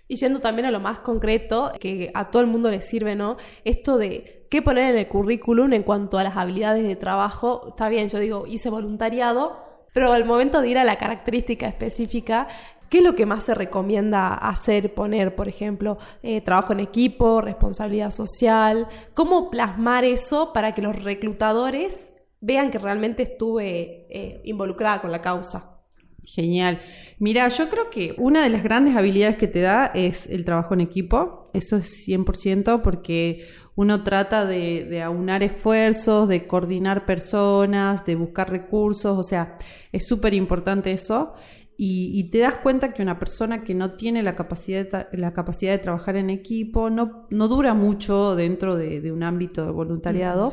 Y 0.08 0.16
yendo 0.16 0.38
también 0.38 0.66
a 0.66 0.70
lo 0.70 0.80
más 0.80 1.00
concreto, 1.00 1.72
que 1.80 2.10
a 2.14 2.30
todo 2.30 2.42
el 2.42 2.48
mundo 2.48 2.70
le 2.70 2.82
sirve, 2.82 3.16
¿no? 3.16 3.36
Esto 3.64 3.98
de 3.98 4.46
qué 4.50 4.62
poner 4.62 4.92
en 4.92 4.98
el 4.98 5.08
currículum 5.08 5.72
en 5.72 5.82
cuanto 5.82 6.18
a 6.18 6.25
las 6.25 6.36
habilidades 6.36 6.86
de 6.86 6.96
trabajo. 6.96 7.66
Está 7.68 7.88
bien, 7.88 8.08
yo 8.08 8.18
digo, 8.18 8.46
hice 8.46 8.70
voluntariado, 8.70 9.64
pero 9.92 10.12
al 10.12 10.25
momento 10.25 10.60
de 10.60 10.68
ir 10.68 10.78
a 10.78 10.84
la 10.84 10.96
característica 10.96 11.66
específica, 11.66 12.46
¿qué 12.88 12.98
es 12.98 13.04
lo 13.04 13.14
que 13.14 13.26
más 13.26 13.44
se 13.44 13.54
recomienda 13.54 14.34
hacer, 14.34 14.94
poner, 14.94 15.34
por 15.34 15.48
ejemplo, 15.48 15.98
eh, 16.22 16.40
trabajo 16.40 16.72
en 16.72 16.80
equipo, 16.80 17.40
responsabilidad 17.40 18.10
social? 18.10 18.86
¿Cómo 19.14 19.50
plasmar 19.50 20.04
eso 20.04 20.52
para 20.52 20.75
que 20.75 20.82
los 20.82 21.02
reclutadores 21.02 22.12
vean 22.40 22.70
que 22.70 22.78
realmente 22.78 23.22
estuve 23.22 24.06
eh, 24.10 24.40
involucrada 24.44 25.00
con 25.00 25.10
la 25.10 25.22
causa? 25.22 25.75
Genial. 26.26 26.80
Mira, 27.18 27.49
yo 27.49 27.71
creo 27.71 27.88
que 27.88 28.14
una 28.18 28.42
de 28.42 28.50
las 28.50 28.62
grandes 28.62 28.97
habilidades 28.97 29.37
que 29.37 29.47
te 29.47 29.61
da 29.61 29.87
es 29.87 30.26
el 30.26 30.45
trabajo 30.45 30.75
en 30.75 30.80
equipo. 30.80 31.45
Eso 31.54 31.76
es 31.76 32.06
100% 32.06 32.83
porque 32.83 33.47
uno 33.76 34.02
trata 34.02 34.45
de, 34.45 35.02
aunar 35.02 35.42
esfuerzos, 35.42 36.28
de 36.28 36.47
coordinar 36.47 37.06
personas, 37.06 38.04
de 38.04 38.16
buscar 38.16 38.50
recursos. 38.50 39.16
O 39.16 39.23
sea, 39.23 39.56
es 39.92 40.06
súper 40.06 40.35
importante 40.35 40.92
eso. 40.92 41.35
Y, 41.78 42.30
te 42.30 42.38
das 42.38 42.56
cuenta 42.56 42.95
que 42.95 43.02
una 43.02 43.18
persona 43.18 43.62
que 43.62 43.75
no 43.75 43.92
tiene 43.92 44.23
la 44.23 44.35
capacidad 44.35 45.09
de, 45.11 45.18
la 45.18 45.35
capacidad 45.35 45.73
de 45.73 45.78
trabajar 45.78 46.16
en 46.16 46.30
equipo 46.30 46.88
no, 46.88 47.26
no 47.28 47.49
dura 47.49 47.75
mucho 47.75 48.35
dentro 48.35 48.76
de, 48.76 49.12
un 49.12 49.23
ámbito 49.23 49.66
de 49.66 49.73
voluntariado 49.73 50.50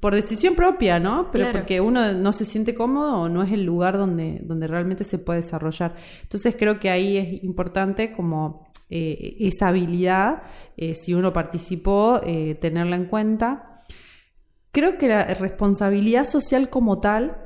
por 0.00 0.16
decisión 0.16 0.56
propia, 0.56 0.98
¿no? 0.98 1.30
Pero 1.30 1.52
porque 1.52 1.80
uno 1.80 2.12
no 2.12 2.32
se 2.32 2.44
siente 2.44 2.74
cómodo 2.74 3.20
o 3.20 3.28
no 3.28 3.44
es 3.44 3.52
el 3.52 3.64
lugar 3.64 3.96
donde, 3.98 4.40
donde 4.42 4.66
realmente 4.66 5.04
se 5.04 5.18
puede 5.18 5.40
desarrollar. 5.42 5.94
Entonces 6.22 6.56
creo 6.58 6.80
que 6.80 6.90
ahí 6.90 7.18
es 7.18 7.44
importante 7.44 8.10
como 8.12 8.66
eh, 8.90 9.36
esa 9.40 9.68
habilidad, 9.68 10.42
eh, 10.76 10.94
si 10.94 11.14
uno 11.14 11.32
participó, 11.32 12.20
eh, 12.24 12.56
tenerla 12.60 12.96
en 12.96 13.06
cuenta. 13.06 13.80
Creo 14.72 14.98
que 14.98 15.08
la 15.08 15.24
responsabilidad 15.34 16.24
social 16.24 16.68
como 16.68 17.00
tal 17.00 17.43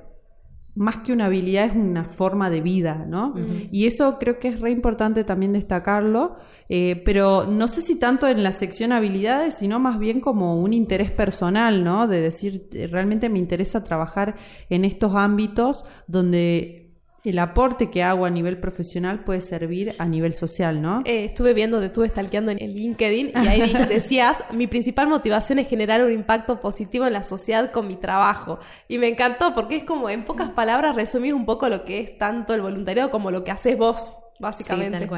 más 0.79 0.99
que 0.99 1.13
una 1.13 1.27
habilidad 1.27 1.65
es 1.65 1.75
una 1.75 2.05
forma 2.05 2.51
de 2.51 2.61
vida, 2.61 3.05
¿no? 3.05 3.35
Y 3.73 3.89
eso 3.89 4.17
creo 4.21 4.39
que 4.39 4.47
es 4.47 4.61
re 4.61 4.71
importante 4.71 5.25
también 5.25 5.53
destacarlo, 5.53 6.37
eh, 6.69 7.03
pero 7.05 7.47
no 7.49 7.67
sé 7.67 7.83
si 7.83 7.99
tanto 7.99 8.29
en 8.29 8.45
la 8.45 8.53
sección 8.53 8.93
habilidades, 8.93 9.55
sino 9.55 9.81
más 9.81 9.99
bien 9.99 10.21
como 10.21 10.61
un 10.61 10.73
interés 10.73 11.11
personal, 11.11 11.83
¿no? 11.83 12.07
De 12.07 12.21
decir, 12.21 12.69
eh, 12.75 12.87
realmente 12.87 13.29
me 13.29 13.41
interesa 13.41 13.83
trabajar 13.83 14.37
en 14.71 14.85
estos 14.85 15.17
ámbitos 15.17 15.85
donde 16.07 16.88
el 17.25 17.39
aporte 17.39 17.91
que 17.91 18.03
hago 18.03 18.25
a 18.25 18.31
nivel 18.31 18.59
profesional 18.59 19.25
puede 19.25 19.41
servir 19.41 19.95
a 19.99 20.07
nivel 20.07 20.35
social, 20.35 20.81
¿no? 20.81 21.03
Eh, 21.05 21.25
estuve 21.25 21.55
viendo, 21.55 21.81
te 21.81 21.87
estuve 21.87 22.09
stalkeando 22.09 22.53
en 22.53 22.59
LinkedIn 22.59 23.33
y 23.35 23.47
ahí 23.47 23.73
decías, 23.89 24.45
mi 24.53 24.67
principal 24.67 25.09
motivación 25.09 25.59
es 25.59 25.69
generar 25.69 26.03
un 26.05 26.13
impacto 26.13 26.61
positivo 26.61 27.07
en 27.07 27.13
la 27.13 27.25
sociedad 27.25 27.71
con 27.73 27.87
mi 27.87 27.97
trabajo. 27.97 28.59
Y 28.87 28.99
me 28.99 29.09
encantó 29.09 29.55
porque 29.55 29.77
es 29.77 29.85
como, 29.85 30.09
en 30.09 30.25
pocas 30.25 30.51
palabras, 30.51 30.95
resumís 30.95 31.33
un 31.33 31.45
poco 31.45 31.69
lo 31.69 31.85
que 31.85 32.01
es 32.01 32.19
tanto 32.19 32.55
el 32.55 32.63
voluntariado 32.63 33.11
como 33.11 33.31
lo 33.31 33.45
que 33.45 33.51
haces 33.51 33.77
vos 33.77 34.19
básicamente. 34.39 35.09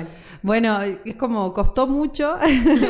Bueno, 0.43 0.81
es 0.83 1.15
como 1.17 1.53
costó 1.53 1.87
mucho. 1.87 2.37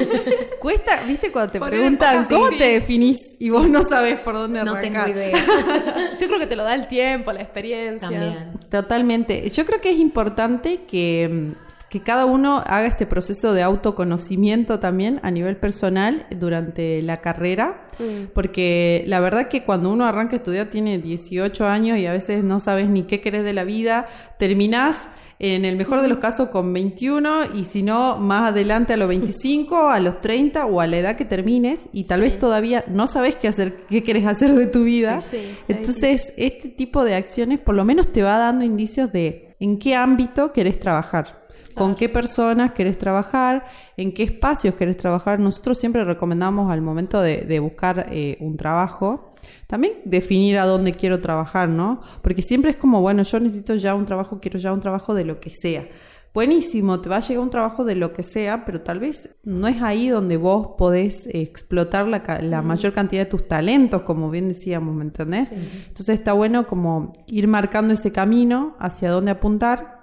Cuesta, 0.60 1.02
¿viste? 1.06 1.32
Cuando 1.32 1.52
te 1.52 1.60
preguntan 1.60 2.26
cómo 2.26 2.50
te 2.50 2.64
definís 2.64 3.18
y 3.38 3.50
vos 3.50 3.68
no 3.68 3.82
sabes 3.82 4.20
por 4.20 4.34
dónde 4.34 4.60
arrancar. 4.60 4.84
No 4.84 5.04
tengo 5.04 5.18
idea. 5.18 5.36
Yo 6.20 6.26
creo 6.26 6.38
que 6.38 6.46
te 6.46 6.56
lo 6.56 6.64
da 6.64 6.74
el 6.74 6.88
tiempo, 6.88 7.32
la 7.32 7.42
experiencia. 7.42 8.08
También. 8.08 8.52
Totalmente. 8.70 9.48
Yo 9.50 9.66
creo 9.66 9.80
que 9.80 9.90
es 9.90 9.98
importante 9.98 10.84
que, 10.84 11.54
que 11.88 12.00
cada 12.00 12.24
uno 12.24 12.58
haga 12.58 12.86
este 12.86 13.06
proceso 13.06 13.52
de 13.52 13.62
autoconocimiento 13.62 14.78
también 14.78 15.18
a 15.22 15.30
nivel 15.30 15.56
personal 15.56 16.26
durante 16.30 17.02
la 17.02 17.20
carrera, 17.20 17.88
mm. 17.98 18.32
porque 18.34 19.02
la 19.06 19.18
verdad 19.18 19.48
que 19.48 19.64
cuando 19.64 19.90
uno 19.90 20.06
arranca 20.06 20.36
a 20.36 20.38
estudiar 20.38 20.70
tiene 20.70 20.98
18 20.98 21.66
años 21.66 21.98
y 21.98 22.06
a 22.06 22.12
veces 22.12 22.44
no 22.44 22.60
sabes 22.60 22.88
ni 22.88 23.04
qué 23.04 23.20
querés 23.20 23.44
de 23.44 23.52
la 23.52 23.64
vida, 23.64 24.06
terminás 24.38 25.08
en 25.40 25.64
el 25.64 25.76
mejor 25.76 26.02
de 26.02 26.08
los 26.08 26.18
casos 26.18 26.50
con 26.50 26.70
21 26.70 27.54
y 27.54 27.64
si 27.64 27.82
no, 27.82 28.18
más 28.18 28.50
adelante 28.50 28.92
a 28.92 28.98
los 28.98 29.08
25, 29.08 29.88
a 29.88 29.98
los 29.98 30.20
30 30.20 30.66
o 30.66 30.82
a 30.82 30.86
la 30.86 30.98
edad 30.98 31.16
que 31.16 31.24
termines 31.24 31.88
y 31.92 32.04
tal 32.04 32.20
vez 32.20 32.38
todavía 32.38 32.84
no 32.88 33.06
sabes 33.06 33.36
qué 33.36 33.48
hacer, 33.48 33.86
qué 33.88 34.02
quieres 34.02 34.26
hacer 34.26 34.54
de 34.54 34.66
tu 34.66 34.84
vida. 34.84 35.18
Entonces, 35.66 36.34
este 36.36 36.68
tipo 36.68 37.04
de 37.04 37.14
acciones 37.14 37.58
por 37.58 37.74
lo 37.74 37.86
menos 37.86 38.12
te 38.12 38.22
va 38.22 38.38
dando 38.38 38.66
indicios 38.66 39.10
de 39.10 39.54
en 39.58 39.78
qué 39.78 39.94
ámbito 39.94 40.52
querés 40.52 40.78
trabajar. 40.78 41.39
¿Con 41.74 41.94
qué 41.94 42.08
personas 42.08 42.72
querés 42.72 42.98
trabajar? 42.98 43.66
¿En 43.96 44.12
qué 44.12 44.22
espacios 44.22 44.74
querés 44.74 44.96
trabajar? 44.96 45.38
Nosotros 45.40 45.78
siempre 45.78 46.04
recomendamos 46.04 46.70
al 46.70 46.82
momento 46.82 47.20
de, 47.20 47.60
buscar 47.60 48.06
eh, 48.10 48.36
un 48.40 48.56
trabajo, 48.56 49.32
también 49.66 49.94
definir 50.04 50.58
a 50.58 50.66
dónde 50.66 50.94
quiero 50.94 51.20
trabajar, 51.20 51.68
¿no? 51.68 52.02
Porque 52.22 52.42
siempre 52.42 52.70
es 52.70 52.76
como, 52.76 53.00
bueno, 53.00 53.22
yo 53.22 53.40
necesito 53.40 53.74
ya 53.76 53.94
un 53.94 54.06
trabajo, 54.06 54.40
quiero 54.40 54.58
ya 54.58 54.72
un 54.72 54.80
trabajo 54.80 55.14
de 55.14 55.24
lo 55.24 55.40
que 55.40 55.50
sea. 55.50 55.86
Buenísimo, 56.32 57.00
te 57.00 57.08
va 57.08 57.16
a 57.16 57.20
llegar 57.20 57.42
un 57.42 57.50
trabajo 57.50 57.84
de 57.84 57.96
lo 57.96 58.12
que 58.12 58.22
sea, 58.22 58.64
pero 58.64 58.82
tal 58.82 59.00
vez 59.00 59.30
no 59.42 59.66
es 59.66 59.82
ahí 59.82 60.08
donde 60.08 60.36
vos 60.36 60.74
podés 60.78 61.26
explotar 61.26 62.06
la, 62.06 62.62
mayor 62.62 62.92
cantidad 62.92 63.22
de 63.22 63.30
tus 63.30 63.48
talentos, 63.48 64.02
como 64.02 64.30
bien 64.30 64.46
decíamos, 64.46 64.94
¿me 64.94 65.02
entendés? 65.02 65.50
Entonces 65.50 66.10
está 66.10 66.32
bueno 66.32 66.68
como 66.68 67.14
ir 67.26 67.48
marcando 67.48 67.94
ese 67.94 68.12
camino 68.12 68.76
hacia 68.78 69.10
dónde 69.10 69.32
apuntar 69.32 69.99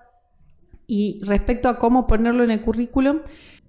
y 0.87 1.19
respecto 1.23 1.67
a 1.67 1.77
cómo 1.77 2.07
ponerlo 2.07 2.43
en 2.43 2.51
el 2.51 2.61
currículum, 2.61 3.19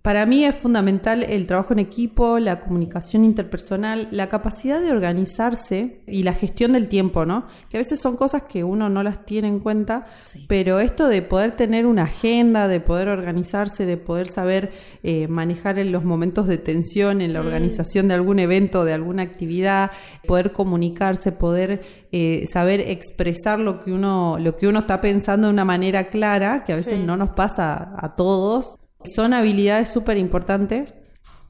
para 0.02 0.26
mí 0.26 0.45
es 0.45 0.55
fundamental 0.55 1.23
el 1.25 1.47
trabajo 1.47 1.73
en 1.73 1.81
equipo, 1.81 2.38
la 2.38 2.61
comunicación 2.61 3.25
interpersonal, 3.25 4.09
la 4.11 4.28
capacidad 4.28 4.81
de 4.81 4.90
organizarse 4.90 6.00
y 6.07 6.23
la 6.23 6.35
gestión 6.35 6.73
del 6.73 6.88
tiempo, 6.88 7.26
¿no? 7.26 7.47
Que 7.69 7.78
a 7.78 7.81
veces 7.81 8.00
son 8.00 8.17
cosas 8.17 8.45
que 8.45 8.62
uno 8.62 8.88
no 8.88 9.02
las 9.02 9.26
tiene 9.26 9.49
en 9.49 9.59
cuenta, 9.59 10.07
pero 10.47 10.78
esto 10.78 11.09
de 11.09 11.23
poder 11.23 11.57
tener 11.57 11.85
una 11.85 12.05
agenda, 12.05 12.69
de 12.69 12.81
poder 12.81 13.09
organizarse, 13.09 13.87
de 13.87 13.97
poder 13.97 14.28
saber 14.28 14.73
eh, 15.02 15.26
manejar 15.26 15.78
en 15.78 15.90
los 15.90 16.05
momentos 16.05 16.47
de 16.47 16.59
tensión, 16.59 17.21
en 17.21 17.33
la 17.33 17.43
mm. 17.43 17.47
organización 17.47 18.09
de 18.09 18.14
algún 18.14 18.38
evento, 18.38 18.85
de 18.85 18.93
alguna 18.93 19.23
actividad, 19.23 19.90
poder 20.26 20.52
comunicarse, 20.52 21.33
poder 21.33 21.83
eh, 22.12 22.45
saber 22.50 22.81
expresar 22.81 23.59
lo 23.59 23.81
que 23.81 23.93
uno, 23.93 24.37
lo 24.38 24.57
que 24.57 24.69
uno 24.69 24.81
está 24.81 25.00
pensando 25.00 25.49
de 25.49 25.52
una 25.52 25.64
manera 25.64 26.09
clara, 26.09 26.62
que 26.64 26.73
a 26.73 26.76
veces 26.76 27.00
no 27.00 27.17
nos 27.17 27.31
pasa 27.31 27.95
a 27.99 28.14
todos 28.14 28.78
son 29.05 29.33
habilidades 29.33 29.90
súper 29.90 30.17
importantes 30.17 30.95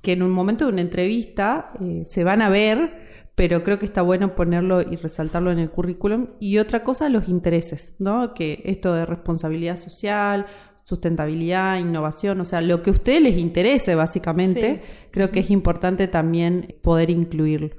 que 0.02 0.12
en 0.12 0.22
un 0.22 0.30
momento 0.30 0.66
de 0.66 0.72
una 0.72 0.80
entrevista 0.80 1.72
eh, 1.80 2.04
se 2.04 2.24
van 2.24 2.42
a 2.42 2.48
ver, 2.48 3.06
pero 3.34 3.64
creo 3.64 3.78
que 3.78 3.86
está 3.86 4.02
bueno 4.02 4.34
ponerlo 4.34 4.82
y 4.82 4.96
resaltarlo 4.96 5.50
en 5.50 5.58
el 5.58 5.70
currículum. 5.70 6.28
Y 6.40 6.58
otra 6.58 6.84
cosa, 6.84 7.08
los 7.08 7.28
intereses, 7.28 7.94
¿no? 7.98 8.34
Que 8.34 8.62
esto 8.64 8.94
de 8.94 9.06
responsabilidad 9.06 9.76
social, 9.76 10.46
sustentabilidad, 10.84 11.78
innovación, 11.78 12.40
o 12.40 12.44
sea, 12.44 12.60
lo 12.60 12.82
que 12.82 12.90
a 12.90 12.94
ustedes 12.94 13.20
les 13.20 13.36
interese 13.36 13.94
básicamente, 13.94 14.80
creo 15.10 15.30
que 15.30 15.40
es 15.40 15.50
importante 15.50 16.08
también 16.08 16.76
poder 16.82 17.10
incluirlo. 17.10 17.70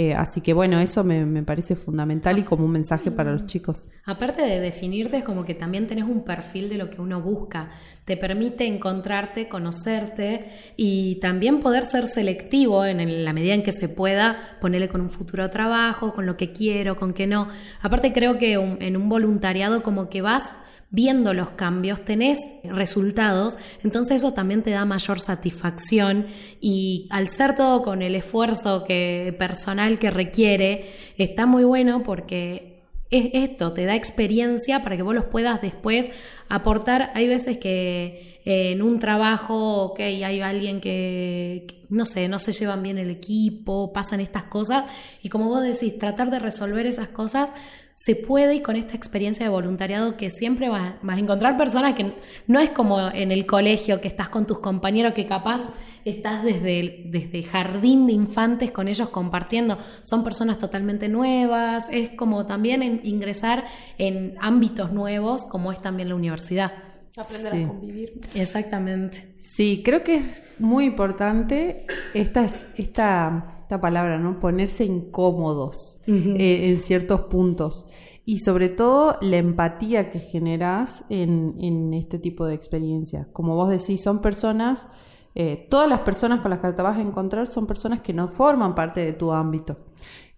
Eh, 0.00 0.14
así 0.14 0.42
que 0.42 0.52
bueno, 0.52 0.78
eso 0.78 1.02
me, 1.02 1.42
parece 1.42 1.74
fundamental 1.74 2.38
y 2.38 2.44
como 2.44 2.64
un 2.64 2.70
mensaje 2.70 3.10
para 3.10 3.32
los 3.32 3.46
chicos. 3.46 3.88
Aparte 4.04 4.42
de 4.42 4.60
definirte, 4.60 5.16
es 5.16 5.24
como 5.24 5.44
que 5.44 5.54
también 5.54 5.88
tenés 5.88 6.04
un 6.04 6.22
perfil 6.22 6.68
de 6.68 6.78
lo 6.78 6.88
que 6.88 7.00
uno 7.00 7.20
busca. 7.20 7.70
Te 8.04 8.16
permite 8.16 8.64
encontrarte, 8.64 9.48
conocerte 9.48 10.52
y 10.76 11.16
también 11.16 11.58
poder 11.58 11.84
ser 11.84 12.06
selectivo 12.06 12.84
en 12.84 13.24
la 13.24 13.32
medida 13.32 13.54
en 13.54 13.64
que 13.64 13.72
se 13.72 13.88
pueda, 13.88 14.36
ponerle 14.60 14.88
con 14.88 15.00
un 15.00 15.10
futuro 15.10 15.50
trabajo, 15.50 16.14
con 16.14 16.26
lo 16.26 16.36
que 16.36 16.52
quiero, 16.52 16.96
con 16.96 17.12
qué 17.12 17.26
no. 17.26 17.48
Aparte 17.82 18.12
creo 18.12 18.38
que 18.38 18.52
en 18.52 18.96
un 18.96 19.08
voluntariado 19.08 19.82
como 19.82 20.08
que 20.08 20.22
vas 20.22 20.58
viendo 20.90 21.34
los 21.34 21.50
cambios, 21.50 22.04
tenés 22.04 22.40
resultados, 22.64 23.58
entonces 23.84 24.18
eso 24.18 24.32
también 24.32 24.62
te 24.62 24.70
da 24.70 24.86
mayor 24.86 25.20
satisfacción 25.20 26.26
y 26.60 27.06
al 27.10 27.28
ser 27.28 27.54
todo 27.54 27.82
con 27.82 28.00
el 28.00 28.14
esfuerzo 28.14 28.84
que, 28.84 29.34
personal 29.38 29.98
que 29.98 30.10
requiere, 30.10 30.90
está 31.18 31.44
muy 31.44 31.64
bueno 31.64 32.02
porque 32.02 32.84
es 33.10 33.30
esto, 33.32 33.72
te 33.72 33.84
da 33.84 33.96
experiencia 33.96 34.82
para 34.82 34.96
que 34.96 35.02
vos 35.02 35.14
los 35.14 35.24
puedas 35.26 35.60
después 35.62 36.10
aportar. 36.48 37.10
Hay 37.14 37.26
veces 37.26 37.58
que 37.58 38.40
en 38.44 38.80
un 38.82 38.98
trabajo, 38.98 39.84
ok, 39.84 40.00
hay 40.00 40.40
alguien 40.40 40.80
que, 40.80 41.66
que, 41.68 41.86
no 41.90 42.06
sé, 42.06 42.28
no 42.28 42.38
se 42.38 42.52
llevan 42.52 42.82
bien 42.82 42.96
el 42.98 43.10
equipo, 43.10 43.92
pasan 43.92 44.20
estas 44.20 44.44
cosas, 44.44 44.84
y 45.22 45.28
como 45.28 45.48
vos 45.48 45.62
decís, 45.62 45.98
tratar 45.98 46.30
de 46.30 46.38
resolver 46.38 46.86
esas 46.86 47.08
cosas 47.08 47.52
se 47.98 48.14
puede 48.14 48.54
y 48.54 48.62
con 48.62 48.76
esta 48.76 48.94
experiencia 48.94 49.44
de 49.44 49.50
voluntariado 49.50 50.16
que 50.16 50.30
siempre 50.30 50.68
vas, 50.68 50.94
a 51.04 51.18
encontrar 51.18 51.56
personas 51.56 51.94
que 51.94 52.14
no 52.46 52.60
es 52.60 52.70
como 52.70 53.08
en 53.10 53.32
el 53.32 53.44
colegio 53.44 54.00
que 54.00 54.06
estás 54.06 54.28
con 54.28 54.46
tus 54.46 54.60
compañeros 54.60 55.14
que 55.14 55.26
capaz 55.26 55.72
estás 56.04 56.44
desde 56.44 57.06
desde 57.06 57.42
jardín 57.42 58.06
de 58.06 58.12
infantes 58.12 58.70
con 58.70 58.86
ellos 58.86 59.08
compartiendo. 59.08 59.78
Son 60.02 60.22
personas 60.22 60.58
totalmente 60.58 61.08
nuevas, 61.08 61.88
es 61.90 62.10
como 62.10 62.46
también 62.46 63.00
ingresar 63.02 63.64
en 63.98 64.36
ámbitos 64.38 64.92
nuevos 64.92 65.44
como 65.44 65.72
es 65.72 65.82
también 65.82 66.08
la 66.08 66.14
universidad. 66.14 66.97
Aprender 67.18 67.64
a 67.64 67.68
convivir. 67.68 68.20
Exactamente. 68.34 69.34
Sí, 69.40 69.82
creo 69.84 70.04
que 70.04 70.16
es 70.16 70.44
muy 70.58 70.86
importante 70.86 71.86
esta, 72.14 72.48
esta 72.76 73.58
esta 73.68 73.82
palabra, 73.82 74.18
¿no? 74.18 74.40
Ponerse 74.40 74.82
incómodos 74.84 76.00
eh, 76.06 76.70
en 76.70 76.80
ciertos 76.80 77.20
puntos. 77.24 77.86
Y 78.24 78.38
sobre 78.38 78.70
todo 78.70 79.18
la 79.20 79.36
empatía 79.36 80.08
que 80.08 80.20
generas 80.20 81.04
en, 81.10 81.54
en 81.60 81.92
este 81.92 82.18
tipo 82.18 82.46
de 82.46 82.54
experiencia. 82.54 83.28
Como 83.34 83.56
vos 83.56 83.68
decís, 83.68 84.02
son 84.02 84.22
personas 84.22 84.86
eh, 85.34 85.66
todas 85.68 85.88
las 85.88 86.00
personas 86.00 86.40
con 86.40 86.50
las 86.50 86.60
que 86.60 86.72
te 86.72 86.82
vas 86.82 86.96
a 86.96 87.00
encontrar 87.00 87.46
son 87.46 87.66
personas 87.66 88.00
que 88.00 88.12
no 88.12 88.28
forman 88.28 88.74
parte 88.74 89.00
de 89.04 89.12
tu 89.12 89.32
ámbito. 89.32 89.76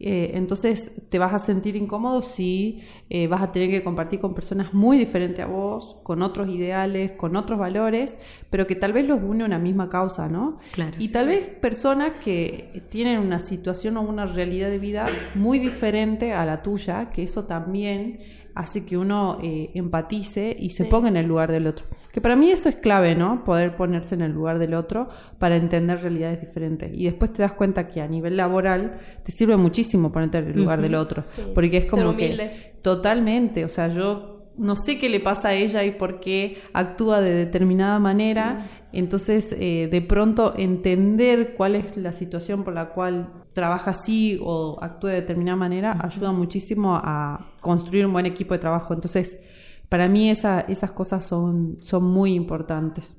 Eh, 0.03 0.31
entonces 0.35 1.03
te 1.11 1.19
vas 1.19 1.35
a 1.35 1.39
sentir 1.39 1.77
incómodo 1.77 2.23
si 2.23 2.81
eh, 3.11 3.27
vas 3.27 3.43
a 3.43 3.53
tener 3.53 3.69
que 3.69 3.85
compartir 3.85 4.19
con 4.19 4.33
personas 4.33 4.73
muy 4.73 4.97
diferentes 4.97 5.45
a 5.45 5.47
vos, 5.47 5.99
con 6.03 6.23
otros 6.23 6.49
ideales, 6.49 7.13
con 7.13 7.37
otros 7.37 7.59
valores, 7.59 8.17
pero 8.49 8.67
que 8.67 8.77
tal 8.77 8.95
vez 8.95 9.07
los 9.07 9.23
une 9.23 9.45
una 9.45 9.59
misma 9.59 9.91
causa, 9.91 10.27
¿no? 10.27 10.57
Claro. 10.73 10.97
Y 10.99 11.09
tal 11.09 11.29
vez 11.29 11.51
personas 11.51 12.13
que 12.25 12.83
tienen 12.89 13.21
una 13.21 13.41
situación 13.41 13.99
o 13.99 14.01
una 14.01 14.25
realidad 14.25 14.71
de 14.71 14.79
vida 14.79 15.05
muy 15.35 15.59
diferente 15.59 16.33
a 16.33 16.47
la 16.47 16.63
tuya, 16.63 17.11
que 17.11 17.23
eso 17.25 17.45
también 17.45 18.21
hace 18.61 18.85
que 18.85 18.99
uno 18.99 19.39
eh, 19.43 19.71
empatice 19.73 20.55
y 20.59 20.69
se 20.69 20.85
ponga 20.85 21.09
en 21.09 21.17
el 21.17 21.27
lugar 21.27 21.51
del 21.51 21.67
otro. 21.67 21.87
Que 22.13 22.21
para 22.21 22.37
mí 22.37 22.51
eso 22.51 22.69
es 22.69 22.77
clave, 22.77 23.15
¿no? 23.15 23.43
Poder 23.43 23.75
ponerse 23.75 24.15
en 24.15 24.21
el 24.21 24.33
lugar 24.33 24.59
del 24.59 24.75
otro 24.75 25.09
para 25.39 25.57
entender 25.57 26.03
realidades 26.03 26.43
diferentes. 26.43 26.91
Y 26.93 27.05
después 27.05 27.33
te 27.33 27.43
das 27.43 27.55
cuenta 27.55 27.89
que 27.89 28.03
a 28.03 28.07
nivel 28.07 28.37
laboral 28.37 29.01
te 29.25 29.33
sirve 29.33 29.57
muchísimo 29.57 30.13
ponerte 30.13 30.39
en 30.39 30.49
el 30.49 30.57
lugar 30.57 30.83
del 30.83 30.95
otro. 30.95 31.23
Porque 31.55 31.79
es 31.79 31.87
como 31.87 32.15
que 32.17 32.75
totalmente, 32.83 33.65
o 33.65 33.71
sea, 33.71 33.89
yo 33.89 34.51
no 34.59 34.77
sé 34.77 34.99
qué 34.99 35.09
le 35.09 35.21
pasa 35.21 35.49
a 35.49 35.55
ella 35.55 35.83
y 35.85 35.93
por 35.93 36.21
qué 36.21 36.59
actúa 36.75 37.23
de 37.23 37.33
determinada 37.33 37.99
manera 37.99 38.69
Entonces, 38.93 39.57
eh, 39.59 39.89
de 39.91 40.03
pronto 40.03 40.53
entender 40.59 41.55
cuál 41.55 41.77
es 41.77 41.97
la 41.97 42.13
situación 42.13 42.63
por 42.63 42.75
la 42.75 42.91
cual 42.91 43.33
trabaja 43.61 43.91
así 43.91 44.39
o 44.41 44.79
actúa 44.81 45.11
de 45.11 45.17
determinada 45.17 45.57
manera 45.57 45.99
ayuda 46.03 46.33
muchísimo 46.33 46.97
a 46.97 47.47
construir 47.61 48.07
un 48.07 48.13
buen 48.15 48.25
equipo 48.25 48.55
de 48.55 48.61
trabajo. 48.61 48.95
Entonces, 48.95 49.39
para 49.91 50.09
mí 50.09 50.31
esa, 50.31 50.61
esas 50.63 50.93
cosas 50.93 51.27
son, 51.27 51.77
son 51.83 52.05
muy 52.05 52.33
importantes. 52.33 53.15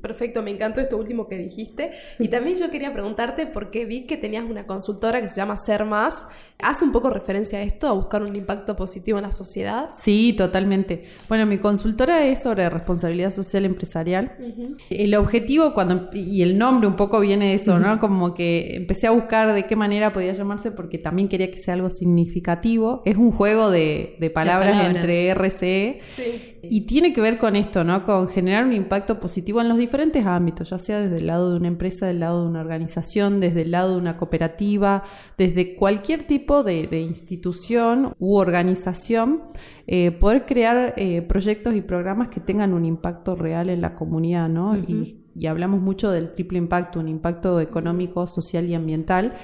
Perfecto, 0.00 0.42
me 0.42 0.50
encantó 0.50 0.80
esto 0.80 0.96
último 0.96 1.28
que 1.28 1.38
dijiste. 1.38 1.92
Y 2.18 2.28
también 2.28 2.56
yo 2.56 2.70
quería 2.70 2.92
preguntarte, 2.92 3.46
porque 3.46 3.84
vi 3.84 4.06
que 4.06 4.16
tenías 4.16 4.44
una 4.44 4.66
consultora 4.66 5.20
que 5.20 5.28
se 5.28 5.36
llama 5.36 5.56
Ser 5.56 5.84
Más. 5.84 6.24
¿Hace 6.58 6.84
un 6.84 6.92
poco 6.92 7.10
referencia 7.10 7.58
a 7.58 7.62
esto, 7.62 7.88
a 7.88 7.92
buscar 7.92 8.22
un 8.22 8.34
impacto 8.34 8.76
positivo 8.76 9.18
en 9.18 9.24
la 9.24 9.32
sociedad? 9.32 9.90
Sí, 9.98 10.34
totalmente. 10.36 11.04
Bueno, 11.28 11.46
mi 11.46 11.58
consultora 11.58 12.24
es 12.24 12.42
sobre 12.42 12.68
responsabilidad 12.70 13.30
social 13.30 13.64
empresarial. 13.64 14.32
El 14.90 15.14
objetivo, 15.14 15.74
cuando 15.74 16.10
y 16.12 16.42
el 16.42 16.56
nombre 16.58 16.88
un 16.88 16.96
poco 16.96 17.20
viene 17.20 17.48
de 17.48 17.54
eso, 17.54 17.78
¿no? 17.78 17.98
Como 17.98 18.34
que 18.34 18.76
empecé 18.76 19.06
a 19.06 19.10
buscar 19.10 19.54
de 19.54 19.66
qué 19.66 19.76
manera 19.76 20.12
podía 20.12 20.32
llamarse, 20.32 20.70
porque 20.70 20.98
también 20.98 21.28
quería 21.28 21.50
que 21.50 21.58
sea 21.58 21.74
algo 21.74 21.90
significativo. 21.90 23.02
Es 23.04 23.16
un 23.16 23.32
juego 23.32 23.70
de, 23.70 24.30
palabras, 24.34 24.88
entre 24.88 25.30
RCE. 25.34 26.00
Sí. 26.14 26.55
Y 26.70 26.82
tiene 26.82 27.12
que 27.12 27.20
ver 27.20 27.38
con 27.38 27.56
esto, 27.56 27.84
¿no? 27.84 28.04
Con 28.04 28.28
generar 28.28 28.64
un 28.64 28.72
impacto 28.72 29.18
positivo 29.20 29.60
en 29.60 29.68
los 29.68 29.78
diferentes 29.78 30.24
ámbitos, 30.26 30.70
ya 30.70 30.78
sea 30.78 31.00
desde 31.00 31.18
el 31.18 31.26
lado 31.26 31.50
de 31.50 31.56
una 31.56 31.68
empresa, 31.68 32.06
del 32.06 32.20
lado 32.20 32.42
de 32.42 32.48
una 32.48 32.60
organización, 32.60 33.40
desde 33.40 33.62
el 33.62 33.70
lado 33.70 33.92
de 33.92 33.98
una 33.98 34.16
cooperativa, 34.16 35.04
desde 35.38 35.74
cualquier 35.74 36.24
tipo 36.26 36.62
de, 36.62 36.88
institución 37.00 38.14
u 38.18 38.36
organización, 38.36 39.42
eh, 39.86 40.10
poder 40.10 40.46
crear 40.46 40.94
eh, 40.96 41.22
proyectos 41.22 41.74
y 41.74 41.80
programas 41.80 42.28
que 42.28 42.40
tengan 42.40 42.72
un 42.72 42.84
impacto 42.84 43.36
real 43.36 43.70
en 43.70 43.80
la 43.80 43.94
comunidad, 43.94 44.48
¿no? 44.48 44.76
y, 44.76 45.20
y 45.38 45.46
hablamos 45.46 45.80
mucho 45.80 46.10
del 46.10 46.34
triple 46.34 46.58
impacto, 46.58 47.00
un 47.00 47.08
impacto 47.08 47.60
económico, 47.60 48.26
social 48.26 48.66
y 48.66 48.74
ambiental, 48.74 49.34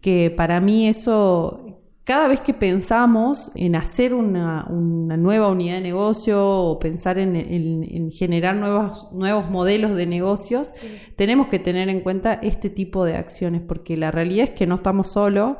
que 0.00 0.30
para 0.30 0.60
mí 0.60 0.88
eso 0.88 1.71
cada 2.04 2.26
vez 2.26 2.40
que 2.40 2.52
pensamos 2.52 3.52
en 3.54 3.76
hacer 3.76 4.12
una, 4.12 4.66
nueva 4.68 5.48
unidad 5.48 5.76
de 5.76 5.82
negocio 5.82 6.44
o 6.44 6.78
pensar 6.80 7.18
en, 7.18 8.10
generar 8.10 8.56
nuevos, 8.56 9.08
nuevos 9.12 9.48
modelos 9.48 9.94
de 9.94 10.06
negocios, 10.06 10.72
tenemos 11.16 11.46
que 11.46 11.60
tener 11.60 11.88
en 11.88 12.00
cuenta 12.00 12.34
este 12.34 12.70
tipo 12.70 13.04
de 13.04 13.16
acciones, 13.16 13.62
porque 13.62 13.96
la 13.96 14.10
realidad 14.10 14.48
es 14.48 14.50
que 14.50 14.66
no 14.66 14.76
estamos 14.76 15.12
solos 15.12 15.58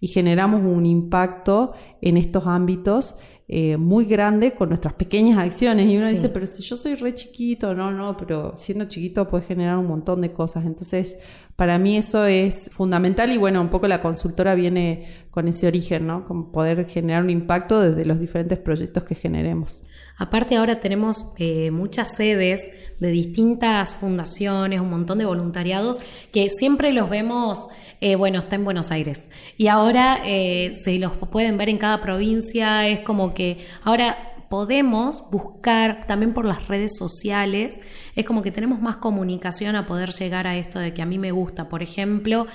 y 0.00 0.08
generamos 0.08 0.62
un 0.64 0.84
impacto 0.84 1.72
en 2.02 2.16
estos 2.16 2.46
ámbitos 2.46 3.16
eh, 3.46 3.76
muy 3.76 4.06
grande 4.06 4.54
con 4.54 4.70
nuestras 4.70 4.94
pequeñas 4.94 5.38
acciones. 5.38 5.86
Y 5.90 5.96
uno 5.98 6.08
dice, 6.08 6.30
pero 6.30 6.46
si 6.46 6.62
yo 6.62 6.76
soy 6.76 6.94
re 6.94 7.14
chiquito, 7.14 7.74
no, 7.74 7.90
no, 7.90 8.16
pero 8.16 8.56
siendo 8.56 8.86
chiquito 8.86 9.28
puedes 9.28 9.46
generar 9.46 9.76
un 9.76 9.86
montón 9.86 10.22
de 10.22 10.32
cosas. 10.32 10.64
Entonces, 10.64 11.18
para 11.56 11.78
mí 11.78 11.98
eso 11.98 12.24
es 12.24 12.70
fundamental 12.72 13.30
y 13.32 13.36
bueno, 13.36 13.60
un 13.60 13.68
poco 13.68 13.86
la 13.86 14.00
consultora 14.00 14.54
viene 14.54 15.26
con 15.30 15.46
ese 15.46 15.66
origen, 15.66 16.06
¿no? 16.06 16.24
Como 16.24 16.52
poder 16.52 16.86
generar 16.86 17.22
un 17.22 17.30
impacto 17.30 17.80
desde 17.80 18.04
los 18.06 18.18
diferentes 18.18 18.58
proyectos 18.58 19.04
que 19.04 19.14
generemos. 19.14 19.82
Aparte 20.16 20.56
ahora 20.56 20.80
tenemos 20.80 21.26
eh, 21.38 21.70
muchas 21.70 22.14
sedes 22.14 22.70
de 23.00 23.10
distintas 23.10 23.94
fundaciones, 23.94 24.80
un 24.80 24.90
montón 24.90 25.18
de 25.18 25.24
voluntariados 25.24 25.98
que 26.32 26.48
siempre 26.48 26.92
los 26.92 27.10
vemos, 27.10 27.66
eh, 28.00 28.14
bueno, 28.14 28.38
está 28.38 28.54
en 28.54 28.64
Buenos 28.64 28.92
Aires. 28.92 29.28
Y 29.56 29.66
ahora 29.66 30.20
eh, 30.24 30.76
se 30.78 30.98
los 30.98 31.12
pueden 31.12 31.58
ver 31.58 31.68
en 31.68 31.78
cada 31.78 32.00
provincia, 32.00 32.86
es 32.86 33.00
como 33.00 33.34
que 33.34 33.66
ahora 33.82 34.16
podemos 34.48 35.28
buscar 35.32 36.06
también 36.06 36.32
por 36.32 36.44
las 36.44 36.68
redes 36.68 36.96
sociales, 36.96 37.80
es 38.14 38.24
como 38.24 38.42
que 38.42 38.52
tenemos 38.52 38.80
más 38.80 38.98
comunicación 38.98 39.74
a 39.74 39.84
poder 39.84 40.10
llegar 40.10 40.46
a 40.46 40.56
esto 40.56 40.78
de 40.78 40.94
que 40.94 41.02
a 41.02 41.06
mí 41.06 41.18
me 41.18 41.32
gusta. 41.32 41.68
Por 41.68 41.82
ejemplo, 41.82 42.46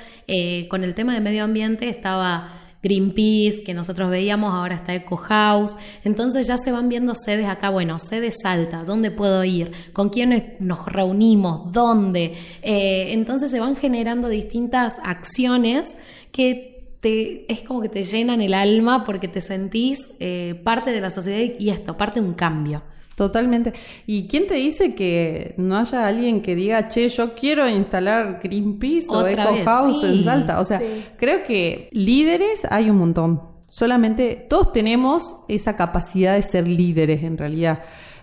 con 0.70 0.84
el 0.86 0.96
tema 0.96 1.14
de 1.14 1.20
medio 1.20 1.44
ambiente 1.44 1.90
estaba 1.90 2.69
Greenpeace, 2.82 3.64
que 3.64 3.74
nosotros 3.74 4.10
veíamos, 4.10 4.54
ahora 4.54 4.76
está 4.76 4.94
Eco 4.94 5.18
House. 5.18 5.76
Entonces 6.04 6.48
ya 6.48 6.58
se 6.58 6.72
van 6.72 6.90
viendo 6.90 7.14
sedes 7.16 7.48
acá, 7.48 7.70
bueno, 7.70 8.00
sede 8.00 8.32
Salta, 8.32 8.84
¿dónde 8.84 9.12
puedo 9.12 9.44
ir? 9.44 9.72
¿Con 9.94 10.10
quién 10.10 10.56
nos 10.60 10.86
reunimos? 10.86 11.72
¿Dónde? 11.72 12.34
Eh, 12.62 13.08
entonces 13.14 13.52
se 13.52 13.60
van 13.60 13.76
generando 13.76 14.30
distintas 14.30 15.00
acciones 15.04 15.98
que 16.32 16.70
es 17.02 17.64
como 17.64 17.82
que 17.82 17.90
te 17.90 18.04
llenan 18.04 18.42
el 18.42 18.54
alma 18.54 19.06
porque 19.06 19.28
te 19.28 19.40
sentís 19.40 20.16
eh, 20.20 20.60
parte 20.64 20.92
de 20.92 21.00
la 21.00 21.10
sociedad 21.10 21.56
y 21.58 21.70
esto, 21.70 21.96
parte 21.98 22.20
de 22.20 22.26
un 22.26 22.34
cambio. 22.34 22.84
Totalmente. 23.20 23.74
¿Y 24.08 24.30
quién 24.30 24.48
te 24.48 24.54
dice 24.54 24.96
que 24.96 25.54
no 25.58 25.78
haya 25.78 26.08
alguien 26.08 26.42
que 26.42 26.56
diga, 26.56 26.88
che, 26.88 27.10
yo 27.10 27.36
quiero 27.36 27.68
instalar 27.68 28.40
Greenpeace 28.42 29.08
o 29.10 29.28
Eco 29.28 29.58
House 29.66 30.06
en 30.06 30.24
Salta? 30.24 30.62
O 30.62 30.64
sea, 30.64 30.82
creo 31.18 31.44
que 31.44 31.90
líderes 31.92 32.66
hay 32.72 32.90
un 32.90 32.96
montón. 32.96 33.42
Solamente 33.68 34.46
todos 34.50 34.72
tenemos 34.72 35.36
esa 35.50 35.76
capacidad 35.76 36.36
de 36.36 36.44
ser 36.44 36.66
líderes 36.66 37.22
en 37.24 37.38
realidad 37.38 37.80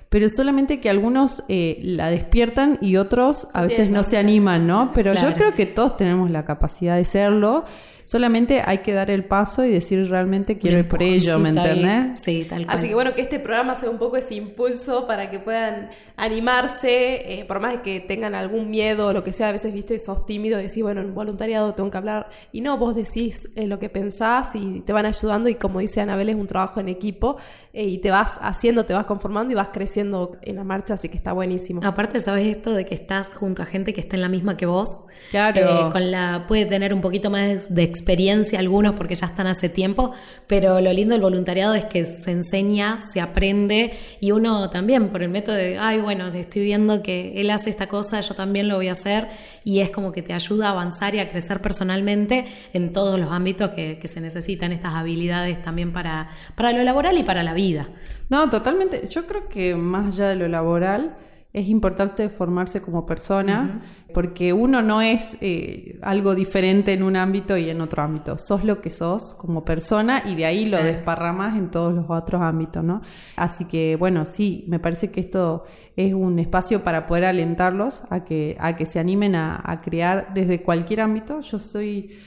pero 0.09 0.31
solamente 0.31 0.81
que 0.81 0.89
algunos 0.89 1.43
eh, 1.49 1.79
la 1.83 2.09
despiertan 2.09 2.79
y 2.81 2.97
otros 2.97 3.49
a 3.53 3.63
veces 3.63 3.91
no 3.91 4.05
se 4.05 4.17
animan, 4.17 4.67
¿no? 4.67 4.93
Pero 4.95 5.13
yo 5.13 5.35
creo 5.35 5.53
que 5.53 5.67
todos 5.67 5.97
tenemos 5.97 6.31
la 6.31 6.45
capacidad 6.45 6.97
de 6.97 7.05
serlo 7.05 7.65
Solamente 8.07 8.63
hay 8.65 8.79
que 8.79 8.93
dar 8.93 9.11
el 9.11 9.25
paso 9.25 9.65
y 9.65 9.71
decir 9.73 10.09
realmente 10.09 10.59
quiero 10.59 10.79
ir 10.79 10.89
por 10.89 11.03
ello, 11.03 11.41
¿me 11.41 11.49
entiendes? 11.49 12.23
Sí, 12.23 12.47
tal 12.49 12.65
cual. 12.65 12.79
Así 12.79 12.89
que 12.89 12.95
bueno, 12.95 13.15
que 13.15 13.23
este 13.23 13.41
programa 13.41 13.75
sea 13.75 13.91
un 13.91 13.99
poco 13.99 14.17
ese 14.17 14.37
impulso 14.37 15.09
para 15.09 15.29
que 15.29 15.41
puedan 15.41 15.91
animarse, 16.17 17.41
eh, 17.41 17.45
por 17.47 17.59
más 17.59 17.73
de 17.73 17.83
que 17.83 17.99
tengan 17.99 18.37
algún 18.37 18.71
miedo 18.71 19.09
o 19.09 19.13
lo 19.13 19.25
que 19.25 19.33
sea, 19.33 19.49
a 19.49 19.53
veces, 19.53 19.75
viste, 19.75 19.99
sos 19.99 20.25
tímido 20.25 20.61
y 20.61 20.63
decís, 20.63 20.85
bueno, 20.85 21.01
en 21.01 21.15
voluntariado 21.15 21.75
tengo 21.75 21.91
que 21.91 21.99
hablar. 21.99 22.31
Y 22.53 22.61
no, 22.61 22.79
vos 22.79 22.95
decís 22.95 23.51
eh, 23.57 23.67
lo 23.67 23.81
que 23.81 23.89
pensás 23.89 24.55
y 24.55 24.83
te 24.83 24.93
van 24.93 25.05
ayudando 25.05 25.49
y 25.49 25.57
como 25.57 25.81
dice 25.81 26.01
Anabel, 26.01 26.29
es 26.29 26.37
un 26.37 26.47
trabajo 26.47 26.79
en 26.79 26.89
equipo 26.89 27.39
eh, 27.73 27.85
y 27.87 27.99
te 27.99 28.13
vas 28.13 28.39
haciendo, 28.41 28.85
te 28.87 28.95
vas 28.95 29.07
conformando 29.07 29.53
y 29.53 29.57
vas 29.57 29.71
creciendo 29.73 30.37
en 30.43 30.55
la 30.57 30.65
marcha, 30.65 30.95
así 30.95 31.09
que 31.09 31.17
está 31.17 31.33
buenísimo. 31.33 31.81
Aparte, 31.85 32.21
¿sabes 32.21 32.47
esto 32.47 32.73
de 32.73 32.87
que 32.87 32.95
estás 32.95 33.35
junto 33.35 33.63
a 33.63 33.67
gente 33.67 33.93
que 33.93 34.01
está 34.01 34.15
en 34.15 34.23
la 34.23 34.29
misma 34.29 34.57
que 34.57 34.67
vos? 34.67 35.01
Claro. 35.31 35.91
con 35.93 36.11
la, 36.11 36.45
puede 36.47 36.67
tener 36.67 36.95
un 36.95 37.01
poquito 37.01 37.31
más 37.31 37.75
de 37.75 37.83
experiencia 37.97 38.59
algunos 38.59 38.95
porque 38.95 39.15
ya 39.15 39.27
están 39.27 39.47
hace 39.47 39.69
tiempo, 39.69 40.13
pero 40.47 40.81
lo 40.81 40.93
lindo 40.93 41.15
del 41.15 41.23
voluntariado 41.23 41.75
es 41.75 41.85
que 41.87 42.07
se 42.07 42.31
enseña, 42.31 42.99
se 43.01 43.21
aprende 43.21 43.93
y 44.21 44.33
uno 44.33 44.71
también 44.71 45.09
por 45.09 45.23
el 45.23 45.31
método 45.31 45.57
de, 45.57 45.79
ay, 45.79 46.01
bueno, 46.01 46.29
estoy 46.29 46.63
viendo 46.63 47.03
que 47.03 47.41
él 47.41 47.51
hace 47.51 47.71
esta 47.71 47.89
cosa, 47.89 48.21
yo 48.21 48.35
también 48.35 48.69
lo 48.69 48.77
voy 48.77 48.89
a 48.89 48.93
hacer 48.93 49.29
y 49.65 49.81
es 49.81 49.91
como 49.91 50.13
que 50.13 50.23
te 50.23 50.33
ayuda 50.33 50.69
a 50.69 50.71
avanzar 50.71 51.15
y 51.15 51.21
a 51.21 51.29
crecer 51.29 51.61
personalmente 51.61 52.47
en 52.73 52.93
todos 52.93 53.19
los 53.19 53.31
ámbitos 53.31 53.71
que, 53.71 54.07
se 54.07 54.21
necesitan 54.21 54.71
estas 54.71 54.95
habilidades 54.95 55.61
también 55.65 55.93
para, 55.93 56.29
para 56.55 56.71
lo 56.71 56.85
laboral 56.85 57.19
y 57.19 57.25
para 57.25 57.43
la 57.43 57.55
vida. 57.55 57.89
No, 58.29 58.49
totalmente. 58.49 59.09
Yo 59.11 59.27
creo 59.27 59.49
que 59.49 59.75
más 59.75 60.15
allá 60.15 60.29
de 60.29 60.37
lo 60.37 60.47
laboral, 60.47 61.17
es 61.57 61.71
importante 61.71 62.29
formarse 62.29 62.83
como 62.83 63.07
persona, 63.07 63.81
porque 64.13 64.53
uno 64.53 64.83
no 64.83 65.01
es 65.01 65.39
eh, 65.41 65.99
algo 66.03 66.35
diferente 66.35 66.93
en 66.93 67.03
un 67.03 67.17
ámbito 67.17 67.57
y 67.57 67.71
en 67.71 67.81
otro 67.81 68.03
ámbito. 68.03 68.37
Sos 68.37 68.63
lo 68.63 68.83
que 68.83 68.91
sos 68.91 69.33
como 69.39 69.65
persona 69.65 70.23
y 70.27 70.35
de 70.35 70.45
ahí 70.45 70.67
lo 70.67 70.77
desparramas 70.77 71.57
en 71.57 71.71
todos 71.71 71.95
los 71.95 72.11
otros 72.11 72.43
ámbitos, 72.43 72.85
¿no? 72.85 73.01
Así 73.37 73.65
que, 73.65 73.97
bueno, 73.97 74.27
sí, 74.27 74.67
me 74.69 74.79
parece 74.79 75.11
que 75.11 75.21
esto 75.21 75.65
es 75.97 76.13
un 76.13 76.39
espacio 76.39 76.85
para 76.85 77.07
poder 77.07 77.25
alentarlos 77.25 78.03
a 78.11 78.23
que, 78.23 78.59
a 78.61 78.77
que 78.77 78.85
se 78.85 78.99
animen 78.99 79.35
a, 79.35 79.59
a 79.65 79.81
crear 79.81 80.35
desde 80.35 80.63
cualquier 80.63 81.01
ámbito. 81.01 81.41
Yo 81.41 81.59
soy 81.59 82.19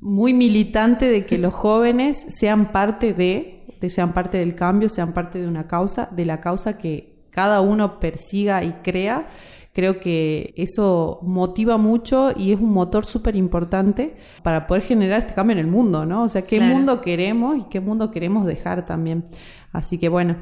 muy 0.00 0.32
militante 0.32 1.10
de 1.10 1.26
que 1.26 1.36
los 1.36 1.52
jóvenes 1.52 2.24
sean 2.30 2.72
parte 2.72 3.12
de, 3.12 3.66
de, 3.82 3.90
sean 3.90 4.14
parte 4.14 4.38
del 4.38 4.54
cambio, 4.54 4.88
sean 4.88 5.12
parte 5.12 5.38
de 5.42 5.46
una 5.46 5.66
causa, 5.66 6.08
de 6.10 6.24
la 6.24 6.40
causa 6.40 6.78
que 6.78 7.17
cada 7.38 7.60
uno 7.60 8.00
persiga 8.00 8.64
y 8.64 8.72
crea, 8.82 9.28
creo 9.72 10.00
que 10.00 10.54
eso 10.56 11.20
motiva 11.22 11.76
mucho 11.76 12.32
y 12.36 12.50
es 12.50 12.58
un 12.58 12.72
motor 12.72 13.06
súper 13.06 13.36
importante 13.36 14.16
para 14.42 14.66
poder 14.66 14.82
generar 14.82 15.20
este 15.20 15.34
cambio 15.34 15.52
en 15.52 15.60
el 15.60 15.68
mundo, 15.68 16.04
¿no? 16.04 16.24
O 16.24 16.28
sea, 16.28 16.42
qué 16.42 16.58
mundo 16.58 17.00
queremos 17.00 17.56
y 17.56 17.62
qué 17.70 17.78
mundo 17.78 18.10
queremos 18.10 18.44
dejar 18.44 18.86
también. 18.86 19.22
Así 19.70 19.98
que 19.98 20.08
bueno, 20.08 20.34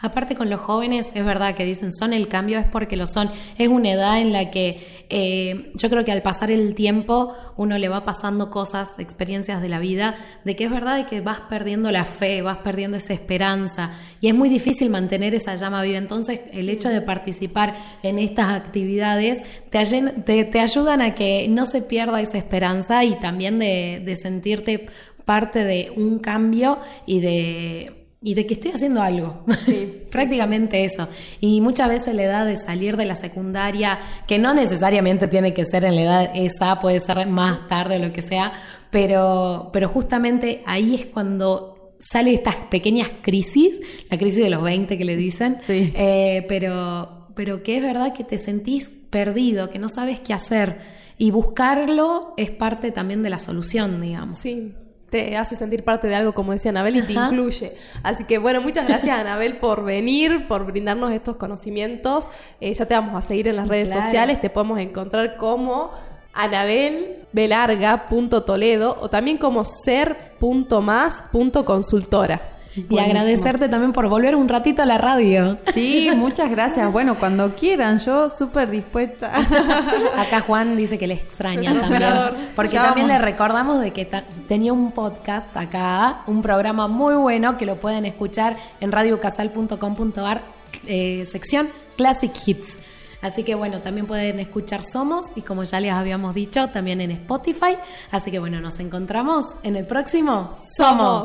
Aparte 0.00 0.36
con 0.36 0.48
los 0.48 0.60
jóvenes, 0.60 1.10
es 1.12 1.24
verdad 1.24 1.56
que 1.56 1.64
dicen 1.64 1.90
son 1.90 2.12
el 2.12 2.28
cambio, 2.28 2.60
es 2.60 2.66
porque 2.66 2.96
lo 2.96 3.08
son. 3.08 3.30
Es 3.58 3.66
una 3.66 3.90
edad 3.90 4.20
en 4.20 4.32
la 4.32 4.48
que 4.48 5.04
eh, 5.10 5.72
yo 5.74 5.90
creo 5.90 6.04
que 6.04 6.12
al 6.12 6.22
pasar 6.22 6.52
el 6.52 6.76
tiempo 6.76 7.34
uno 7.56 7.78
le 7.78 7.88
va 7.88 8.04
pasando 8.04 8.48
cosas, 8.48 9.00
experiencias 9.00 9.60
de 9.60 9.68
la 9.68 9.80
vida, 9.80 10.14
de 10.44 10.54
que 10.54 10.64
es 10.66 10.70
verdad 10.70 11.00
y 11.00 11.04
que 11.04 11.20
vas 11.20 11.40
perdiendo 11.40 11.90
la 11.90 12.04
fe, 12.04 12.42
vas 12.42 12.58
perdiendo 12.58 12.96
esa 12.96 13.12
esperanza 13.12 13.90
y 14.20 14.28
es 14.28 14.34
muy 14.36 14.48
difícil 14.48 14.88
mantener 14.88 15.34
esa 15.34 15.56
llama 15.56 15.82
viva. 15.82 15.98
Entonces 15.98 16.42
el 16.52 16.68
hecho 16.68 16.90
de 16.90 17.00
participar 17.00 17.74
en 18.04 18.20
estas 18.20 18.50
actividades 18.50 19.42
te, 19.70 20.44
te, 20.44 20.60
ayudan 20.60 21.02
a 21.02 21.16
que 21.16 21.48
no 21.48 21.66
se 21.66 21.82
pierda 21.82 22.20
esa 22.20 22.38
esperanza 22.38 23.02
y 23.02 23.18
también 23.18 23.58
de 23.58 24.14
sentirte 24.16 24.86
parte 25.24 25.64
de 25.64 25.92
un 25.96 26.20
cambio 26.20 26.78
y 27.04 27.18
de 27.18 27.97
y 28.20 28.34
de 28.34 28.46
que 28.46 28.54
estoy 28.54 28.72
haciendo 28.72 29.00
algo. 29.02 29.44
Sí, 29.64 30.02
Prácticamente 30.10 30.84
eso. 30.84 31.08
Y 31.40 31.60
muchas 31.60 31.88
veces 31.88 32.14
la 32.14 32.24
edad 32.24 32.46
de 32.46 32.58
salir 32.58 32.96
de 32.96 33.04
la 33.04 33.14
secundaria, 33.14 33.98
que 34.26 34.38
no 34.38 34.54
necesariamente 34.54 35.28
tiene 35.28 35.54
que 35.54 35.64
ser 35.64 35.84
en 35.84 35.94
la 35.94 36.02
edad 36.02 36.30
esa, 36.34 36.80
puede 36.80 36.98
ser 37.00 37.26
más 37.28 37.68
tarde 37.68 37.96
o 37.96 37.98
lo 38.06 38.12
que 38.12 38.22
sea, 38.22 38.52
pero, 38.90 39.70
pero 39.72 39.88
justamente 39.88 40.62
ahí 40.66 40.94
es 40.94 41.06
cuando 41.06 41.94
sale 42.00 42.32
estas 42.32 42.54
pequeñas 42.56 43.08
crisis, 43.22 43.80
la 44.10 44.18
crisis 44.18 44.42
de 44.42 44.50
los 44.50 44.62
20 44.62 44.96
que 44.98 45.04
le 45.04 45.16
dicen, 45.16 45.58
Sí. 45.60 45.92
eh, 45.96 46.44
pero, 46.48 47.28
pero 47.36 47.62
que 47.62 47.76
es 47.76 47.82
verdad 47.82 48.12
que 48.14 48.24
te 48.24 48.38
sentís 48.38 48.88
perdido, 49.10 49.70
que 49.70 49.78
no 49.78 49.88
sabes 49.88 50.20
qué 50.20 50.32
hacer. 50.34 50.78
Y 51.18 51.30
buscarlo 51.32 52.34
es 52.36 52.50
parte 52.52 52.92
también 52.92 53.22
de 53.22 53.30
la 53.30 53.38
solución, 53.40 54.00
digamos. 54.00 54.38
Sí, 54.38 54.74
te 55.10 55.36
hace 55.36 55.56
sentir 55.56 55.84
parte 55.84 56.06
de 56.08 56.14
algo, 56.14 56.32
como 56.34 56.52
decía 56.52 56.70
Anabel, 56.70 56.96
y 56.96 57.02
te 57.02 57.12
Ajá. 57.16 57.26
incluye. 57.26 57.74
Así 58.02 58.24
que 58.24 58.38
bueno, 58.38 58.60
muchas 58.60 58.86
gracias 58.86 59.18
Anabel 59.20 59.56
por 59.58 59.84
venir, 59.84 60.46
por 60.48 60.66
brindarnos 60.66 61.12
estos 61.12 61.36
conocimientos. 61.36 62.28
Eh, 62.60 62.74
ya 62.74 62.86
te 62.86 62.94
vamos 62.94 63.14
a 63.14 63.22
seguir 63.26 63.48
en 63.48 63.56
las 63.56 63.68
redes 63.68 63.90
Claro. 63.90 64.02
sociales, 64.02 64.40
te 64.40 64.50
podemos 64.50 64.78
encontrar 64.80 65.36
como 65.36 65.90
anabelbelarga.toledo 66.34 68.98
o 69.00 69.08
también 69.08 69.38
como 69.38 69.64
ser.más.consultora. 69.64 72.40
Y 72.88 72.98
agradecerte 72.98 73.68
también 73.68 73.92
por 73.92 74.08
volver 74.08 74.34
un 74.36 74.48
ratito 74.48 74.82
a 74.82 74.86
la 74.86 74.98
radio. 74.98 75.58
Sí, 75.74 76.08
muchas 76.16 76.50
gracias. 76.50 76.90
Bueno, 76.92 77.18
cuando 77.18 77.54
quieran, 77.54 77.98
yo 78.00 78.28
súper 78.28 78.70
dispuesta. 78.70 79.32
Acá 80.18 80.40
Juan 80.40 80.76
dice 80.76 80.98
que 80.98 81.06
le 81.06 81.14
extraña 81.14 81.72
también. 81.80 82.12
Porque 82.54 82.74
Ya 82.74 82.82
también 82.82 83.08
vamos. 83.08 83.20
le 83.20 83.24
recordamos 83.24 83.80
de 83.80 83.92
que 83.92 84.08
tenía 84.48 84.72
un 84.72 84.92
podcast 84.92 85.56
acá, 85.56 86.22
un 86.26 86.42
programa 86.42 86.88
muy 86.88 87.14
bueno 87.14 87.56
que 87.56 87.66
lo 87.66 87.76
pueden 87.76 88.04
escuchar 88.06 88.56
en 88.80 88.92
radiocasal.com.ar, 88.92 90.42
eh, 90.86 91.24
sección 91.26 91.68
Classic 91.96 92.32
Hits. 92.46 92.76
Así 93.20 93.42
que 93.42 93.56
bueno, 93.56 93.80
también 93.80 94.06
pueden 94.06 94.38
escuchar 94.38 94.84
Somos 94.84 95.24
y 95.34 95.42
como 95.42 95.64
ya 95.64 95.80
les 95.80 95.92
habíamos 95.92 96.34
dicho, 96.34 96.68
también 96.68 97.00
en 97.00 97.10
Spotify. 97.10 97.76
Así 98.12 98.30
que 98.30 98.38
bueno, 98.38 98.60
nos 98.60 98.78
encontramos 98.78 99.56
en 99.64 99.74
el 99.74 99.86
próximo 99.86 100.52
Somos. 100.76 101.24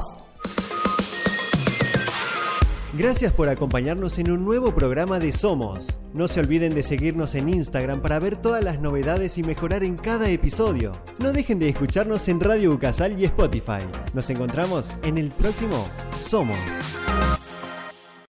Gracias 2.95 3.33
por 3.33 3.49
acompañarnos 3.49 4.19
en 4.19 4.29
un 4.29 4.45
nuevo 4.45 4.75
programa 4.75 5.17
de 5.17 5.31
Somos. 5.31 5.97
No 6.13 6.27
se 6.27 6.39
olviden 6.39 6.75
de 6.75 6.83
seguirnos 6.83 7.33
en 7.33 7.49
Instagram 7.49 8.03
para 8.03 8.19
ver 8.19 8.37
todas 8.37 8.63
las 8.63 8.79
novedades 8.79 9.39
y 9.39 9.43
mejorar 9.43 9.83
en 9.83 9.95
cada 9.95 10.29
episodio. 10.29 10.91
No 11.17 11.33
dejen 11.33 11.57
de 11.57 11.69
escucharnos 11.69 12.27
en 12.27 12.39
Radio 12.39 12.71
Ucasal 12.71 13.19
y 13.19 13.25
Spotify. 13.25 13.81
Nos 14.13 14.29
encontramos 14.29 14.91
en 15.03 15.17
el 15.17 15.31
próximo 15.31 15.87
Somos. 16.19 16.57